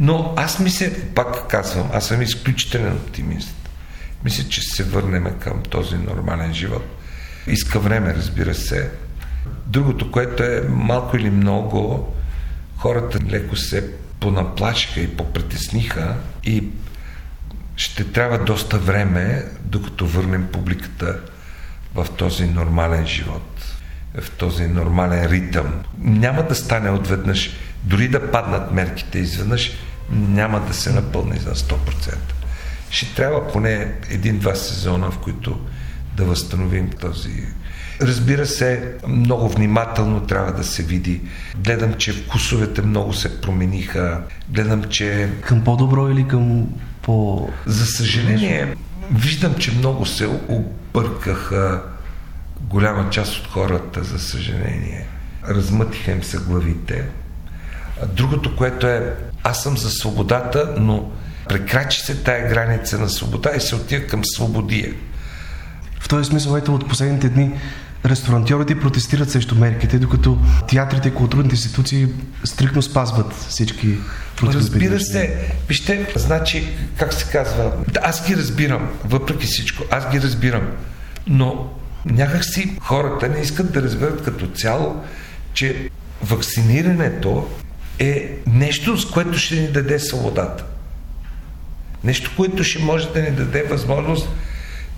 Но 0.00 0.34
аз 0.36 0.58
мисля, 0.58 0.86
пак 1.14 1.48
казвам, 1.48 1.90
аз 1.92 2.06
съм 2.06 2.22
изключителен 2.22 2.92
оптимист. 2.92 3.54
Мисля, 4.24 4.44
че 4.48 4.60
се 4.60 4.84
върнем 4.84 5.26
към 5.40 5.62
този 5.62 5.96
нормален 5.96 6.54
живот. 6.54 6.99
Иска 7.50 7.80
време, 7.80 8.14
разбира 8.14 8.54
се. 8.54 8.90
Другото, 9.66 10.10
което 10.10 10.42
е 10.42 10.64
малко 10.68 11.16
или 11.16 11.30
много, 11.30 12.14
хората 12.76 13.18
леко 13.30 13.56
се 13.56 13.90
понаплашиха 14.20 15.00
и 15.00 15.16
попритесниха 15.16 16.14
и 16.44 16.64
ще 17.76 18.04
трябва 18.04 18.38
доста 18.38 18.78
време, 18.78 19.44
докато 19.60 20.06
върнем 20.06 20.48
публиката 20.52 21.18
в 21.94 22.06
този 22.16 22.46
нормален 22.46 23.06
живот, 23.06 23.76
в 24.20 24.30
този 24.30 24.66
нормален 24.66 25.26
ритъм. 25.26 25.82
Няма 25.98 26.42
да 26.42 26.54
стане 26.54 26.90
отведнъж, 26.90 27.50
дори 27.84 28.08
да 28.08 28.30
паднат 28.30 28.72
мерките 28.72 29.18
изведнъж, 29.18 29.72
няма 30.10 30.60
да 30.60 30.74
се 30.74 30.92
напълни 30.92 31.38
за 31.38 31.54
100%. 31.54 32.16
Ще 32.90 33.14
трябва 33.14 33.48
поне 33.52 33.94
един-два 34.10 34.54
сезона, 34.54 35.10
в 35.10 35.18
които 35.18 35.60
да 36.20 36.26
възстановим 36.26 36.90
този. 37.00 37.30
Разбира 38.00 38.46
се, 38.46 38.92
много 39.08 39.48
внимателно 39.48 40.20
трябва 40.20 40.52
да 40.52 40.64
се 40.64 40.82
види. 40.82 41.20
Гледам, 41.56 41.94
че 41.94 42.12
вкусовете 42.12 42.82
много 42.82 43.12
се 43.12 43.40
промениха. 43.40 44.22
Гледам, 44.48 44.84
че... 44.84 45.30
Към 45.40 45.64
по-добро 45.64 46.08
или 46.08 46.28
към 46.28 46.66
по... 47.02 47.48
За 47.66 47.86
съжаление, 47.86 48.76
виждам, 49.12 49.54
че 49.54 49.72
много 49.72 50.06
се 50.06 50.28
объркаха 50.48 51.82
голяма 52.60 53.10
част 53.10 53.36
от 53.36 53.46
хората, 53.46 54.04
за 54.04 54.18
съжаление. 54.18 55.06
Размътиха 55.48 56.10
им 56.10 56.22
се 56.22 56.38
главите. 56.38 57.04
Другото, 58.12 58.56
което 58.56 58.86
е, 58.86 59.14
аз 59.42 59.62
съм 59.62 59.78
за 59.78 59.90
свободата, 59.90 60.74
но 60.78 61.10
прекрачи 61.48 62.00
се 62.00 62.22
тая 62.22 62.48
граница 62.48 62.98
на 62.98 63.08
свобода 63.08 63.50
и 63.56 63.60
се 63.60 63.74
отива 63.74 64.06
към 64.06 64.20
свободия. 64.24 64.94
В 66.00 66.08
този 66.08 66.24
смисъл, 66.24 66.56
ето 66.56 66.74
от 66.74 66.88
последните 66.88 67.28
дни 67.28 67.52
ресторантьорите 68.04 68.80
протестират 68.80 69.30
срещу 69.30 69.54
мерките, 69.54 69.98
докато 69.98 70.38
театрите 70.68 71.08
и 71.08 71.14
културните 71.14 71.54
институции 71.54 72.08
стрикно 72.44 72.82
спазват 72.82 73.34
всички 73.34 73.98
Разбира 74.42 75.00
се, 75.00 75.52
вижте, 75.68 76.12
значи, 76.16 76.68
как 76.96 77.14
се 77.14 77.24
казва, 77.32 77.72
аз 78.02 78.26
ги 78.26 78.36
разбирам, 78.36 78.90
въпреки 79.04 79.46
всичко, 79.46 79.84
аз 79.90 80.10
ги 80.10 80.20
разбирам, 80.20 80.62
но 81.26 81.70
някакси 82.04 82.76
хората 82.80 83.28
не 83.28 83.38
искат 83.40 83.72
да 83.72 83.82
разберат 83.82 84.24
като 84.24 84.46
цяло, 84.46 85.04
че 85.52 85.90
вакцинирането 86.22 87.48
е 87.98 88.36
нещо, 88.46 88.98
с 88.98 89.10
което 89.10 89.38
ще 89.38 89.54
ни 89.54 89.68
даде 89.68 89.98
свободата. 89.98 90.64
Нещо, 92.04 92.30
което 92.36 92.64
ще 92.64 92.82
може 92.82 93.12
да 93.12 93.22
ни 93.22 93.30
даде 93.30 93.62
възможност 93.62 94.28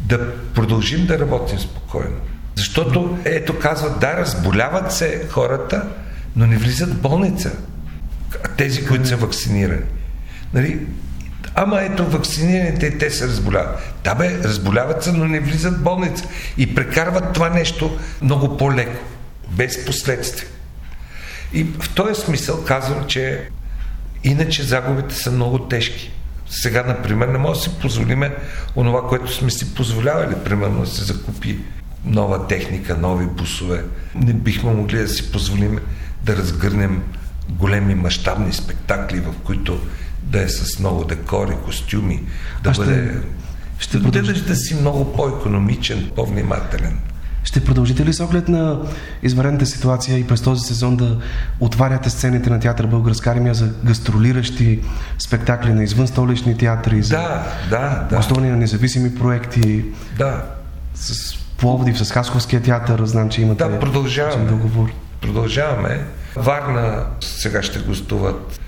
да 0.02 0.34
продължим 0.54 1.06
да 1.06 1.18
работим 1.18 1.58
спокойно. 1.58 2.16
Защото, 2.54 3.18
ето 3.24 3.58
казват, 3.58 4.00
да, 4.00 4.16
разболяват 4.16 4.92
се 4.92 5.26
хората, 5.30 5.88
но 6.36 6.46
не 6.46 6.56
влизат 6.56 6.88
в 6.88 7.00
болница. 7.00 7.52
Тези, 8.56 8.86
които 8.86 9.08
са 9.08 9.16
вакцинирани. 9.16 9.82
Нали? 10.54 10.86
Ама 11.54 11.82
ето, 11.82 12.10
вакцинираните, 12.10 12.98
те 12.98 13.10
се 13.10 13.26
разболяват. 13.26 13.92
Да 14.04 14.14
бе, 14.14 14.38
разболяват 14.44 15.04
се, 15.04 15.12
но 15.12 15.24
не 15.24 15.40
влизат 15.40 15.74
в 15.74 15.82
болница. 15.82 16.24
И 16.58 16.74
прекарват 16.74 17.32
това 17.32 17.48
нещо 17.48 17.98
много 18.22 18.56
по-леко, 18.56 19.04
без 19.50 19.84
последствия. 19.84 20.48
И 21.52 21.64
в 21.64 21.94
този 21.94 22.20
смисъл 22.20 22.64
казвам, 22.64 23.06
че 23.06 23.48
иначе 24.24 24.62
загубите 24.62 25.14
са 25.14 25.30
много 25.30 25.58
тежки. 25.58 26.12
Сега, 26.54 26.82
например, 26.82 27.28
не 27.28 27.38
може 27.38 27.60
да 27.60 27.64
си 27.64 27.70
позволиме 27.80 28.36
онова, 28.76 29.08
което 29.08 29.34
сме 29.34 29.50
си 29.50 29.74
позволявали, 29.74 30.34
примерно 30.44 30.80
да 30.80 30.86
се 30.86 31.04
закупи 31.04 31.58
нова 32.04 32.46
техника, 32.46 32.96
нови 32.96 33.26
бусове. 33.26 33.84
Не 34.14 34.32
бихме 34.32 34.72
могли 34.72 34.98
да 34.98 35.08
си 35.08 35.32
позволим 35.32 35.78
да 36.24 36.36
разгърнем 36.36 37.02
големи 37.48 37.94
мащабни 37.94 38.52
спектакли, 38.52 39.20
в 39.20 39.34
които 39.44 39.80
да 40.22 40.42
е 40.42 40.48
с 40.48 40.78
много 40.78 41.04
декори, 41.04 41.54
костюми, 41.64 42.22
да 42.62 42.70
а 42.70 42.72
бъде... 42.72 43.14
Ще, 43.78 43.98
ще 43.98 43.98
да, 43.98 44.22
да 44.22 44.56
си 44.56 44.74
много 44.74 45.12
по-економичен, 45.12 46.10
по-внимателен. 46.16 46.98
Ще 47.44 47.64
продължите 47.64 48.04
ли 48.04 48.12
с 48.12 48.20
оглед 48.20 48.48
на 48.48 48.80
изварената 49.22 49.66
ситуация 49.66 50.18
и 50.18 50.26
през 50.26 50.42
този 50.42 50.60
сезон 50.60 50.96
да 50.96 51.18
отваряте 51.60 52.10
сцените 52.10 52.50
на 52.50 52.60
театър 52.60 52.86
Българска 52.86 53.30
армия 53.30 53.54
за 53.54 53.72
гастролиращи 53.84 54.80
спектакли 55.18 55.72
на 55.72 55.82
извън 55.82 56.06
столични 56.06 56.58
театри, 56.58 57.02
за 57.02 57.16
да, 57.16 57.46
да, 57.70 58.20
да. 58.28 58.40
на 58.40 58.56
независими 58.56 59.14
проекти? 59.14 59.84
Да. 60.18 60.44
С 60.94 61.42
Пловдив, 61.62 61.98
с 61.98 62.12
Хасковския 62.12 62.62
театър, 62.62 63.04
знам, 63.04 63.28
че 63.28 63.42
имате 63.42 63.64
да, 63.64 63.80
продължаваме. 63.80 64.50
договор. 64.50 64.92
Продължаваме. 65.20 66.04
Варна 66.36 67.06
сега 67.20 67.62
ще 67.62 67.78
гостуват 67.78 68.60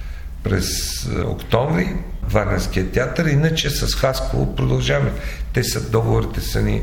през 0.43 0.69
е, 1.07 1.21
октомври, 1.21 1.97
Варненския 2.23 2.91
театър, 2.91 3.27
иначе 3.27 3.71
с 3.71 3.95
Хасково 3.95 4.57
продължаваме. 4.57 5.11
Те 5.53 5.65
са, 5.65 5.91
договорите 5.91 6.41
са 6.41 6.63
ни 6.63 6.83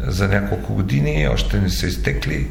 за 0.00 0.28
няколко 0.28 0.74
години, 0.74 1.28
още 1.28 1.60
не 1.60 1.68
са 1.68 1.86
изтекли 1.86 2.46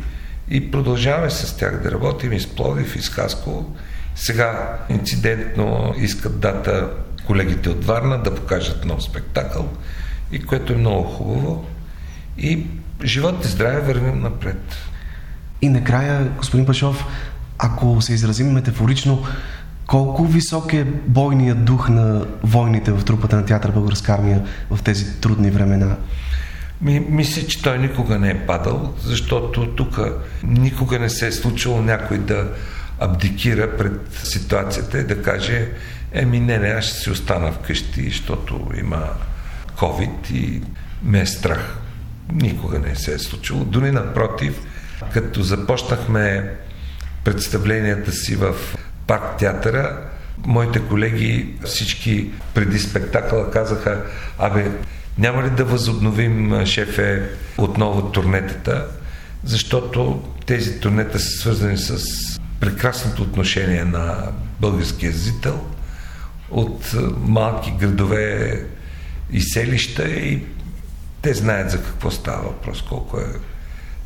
и 0.50 0.72
продължаваме 0.72 1.30
с 1.30 1.58
тях 1.58 1.84
да 1.84 1.92
работим 1.92 2.34
и 2.34 2.40
с 2.40 2.48
Пловдив, 2.48 2.96
и 2.96 3.02
с 3.02 3.10
Хасково. 3.10 3.76
Сега 4.16 4.78
инцидентно 4.90 5.94
искат 5.98 6.40
дата 6.40 6.90
колегите 7.26 7.70
от 7.70 7.86
Варна 7.86 8.24
да 8.24 8.36
покажат 8.36 8.86
нов 8.86 9.04
спектакъл 9.04 9.70
и 10.32 10.46
което 10.46 10.74
е 10.74 10.78
много 10.78 11.04
хубаво. 11.04 11.66
И 12.38 12.68
живот 13.04 13.46
и 13.46 13.48
здраве 13.48 13.82
вървим 13.82 14.22
напред. 14.22 14.76
И 15.62 15.70
накрая, 15.70 16.30
господин 16.38 16.66
Пашов, 16.66 17.06
ако 17.58 18.02
се 18.02 18.14
изразим 18.14 18.52
метафорично, 18.52 19.24
колко 19.88 20.26
висок 20.26 20.74
е 20.74 20.84
бойният 21.08 21.66
дух 21.66 21.90
на 21.90 22.26
войните 22.44 22.92
в 22.92 23.06
трупата 23.06 23.36
на 23.36 23.46
театър 23.46 23.72
Българска 23.72 24.14
армия 24.14 24.44
в 24.70 24.84
тези 24.84 25.22
трудни 25.22 25.52
времена? 25.52 25.96
Ми, 26.82 27.00
мисля, 27.00 27.48
че 27.48 27.62
той 27.62 27.78
никога 27.78 28.20
не 28.20 28.30
е 28.30 28.46
падал, 28.46 28.94
защото 29.04 29.76
тук 29.76 30.00
никога 30.44 31.00
не 31.00 31.10
се 31.10 31.28
е 31.28 31.32
случило 31.32 31.82
някой 31.82 32.18
да 32.18 32.52
абдикира 33.00 33.78
пред 33.78 34.02
ситуацията 34.24 35.00
и 35.00 35.04
да 35.04 35.22
каже 35.22 35.70
еми 36.12 36.40
не, 36.40 36.58
не, 36.58 36.68
аз 36.68 36.86
ще 36.86 36.94
си 36.94 37.10
остана 37.10 37.52
вкъщи, 37.52 38.10
защото 38.10 38.72
има 38.80 39.04
COVID 39.78 40.32
и 40.32 40.62
ме 41.04 41.20
е 41.20 41.26
страх. 41.26 41.78
Никога 42.34 42.80
не 42.80 42.96
се 42.96 43.14
е 43.14 43.20
случило. 43.20 43.64
Дори 43.64 43.92
напротив, 43.92 44.62
като 45.14 45.42
започнахме 45.42 46.56
представленията 47.24 48.12
си 48.12 48.36
в 48.36 48.56
парк 49.08 49.38
театъра, 49.40 49.98
моите 50.46 50.80
колеги 50.80 51.56
всички 51.66 52.30
преди 52.54 52.80
спектакъла 52.80 53.52
казаха, 53.52 54.04
абе, 54.40 54.72
няма 55.18 55.44
ли 55.44 55.50
да 55.50 55.66
възобновим, 55.66 56.66
шефе, 56.66 57.30
отново 57.58 58.12
турнетата, 58.12 58.88
защото 59.44 60.24
тези 60.46 60.80
турнета 60.80 61.20
са 61.20 61.30
свързани 61.30 61.78
с 61.78 62.00
прекрасното 62.60 63.22
отношение 63.24 63.86
на 63.86 64.32
българския 64.60 65.12
зрител 65.12 65.66
от 66.52 66.96
малки 67.22 67.72
градове 67.72 68.64
и 69.32 69.42
селища 69.42 70.10
и 70.10 70.44
те 71.22 71.34
знаят 71.34 71.72
за 71.72 71.84
какво 71.84 72.12
става 72.12 72.44
въпрос, 72.44 72.82
колко 72.82 73.20
е 73.20 73.26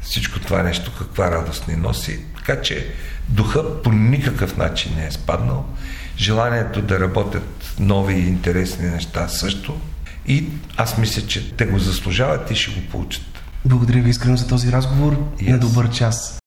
всичко 0.02 0.40
това 0.40 0.64
нещо, 0.64 0.92
каква 1.00 1.32
радост 1.32 1.68
ни 1.68 1.76
носи. 1.76 2.20
Така 2.36 2.62
че 2.62 2.94
духа 3.30 3.82
по 3.82 3.92
никакъв 3.92 4.58
начин 4.58 4.94
не 4.96 5.06
е 5.06 5.12
спаднал. 5.12 5.66
Желанието 6.18 6.82
да 6.82 7.00
работят 7.00 7.76
нови 7.80 8.14
и 8.14 8.28
интересни 8.28 8.90
неща 8.90 9.28
също. 9.28 9.82
И 10.32 10.44
аз 10.78 10.98
мисля, 10.98 11.28
че 11.28 11.52
те 11.52 11.66
го 11.66 11.80
заслужават 11.80 12.52
и 12.52 12.56
ще 12.56 12.82
го 12.82 12.88
получат. 12.92 13.24
Благодаря 13.66 14.02
ви 14.02 14.10
искрено 14.10 14.38
за 14.38 14.48
този 14.48 14.72
разговор 14.72 15.18
и 15.40 15.52
на 15.52 15.60
добър 15.60 15.90
час. 15.90 16.41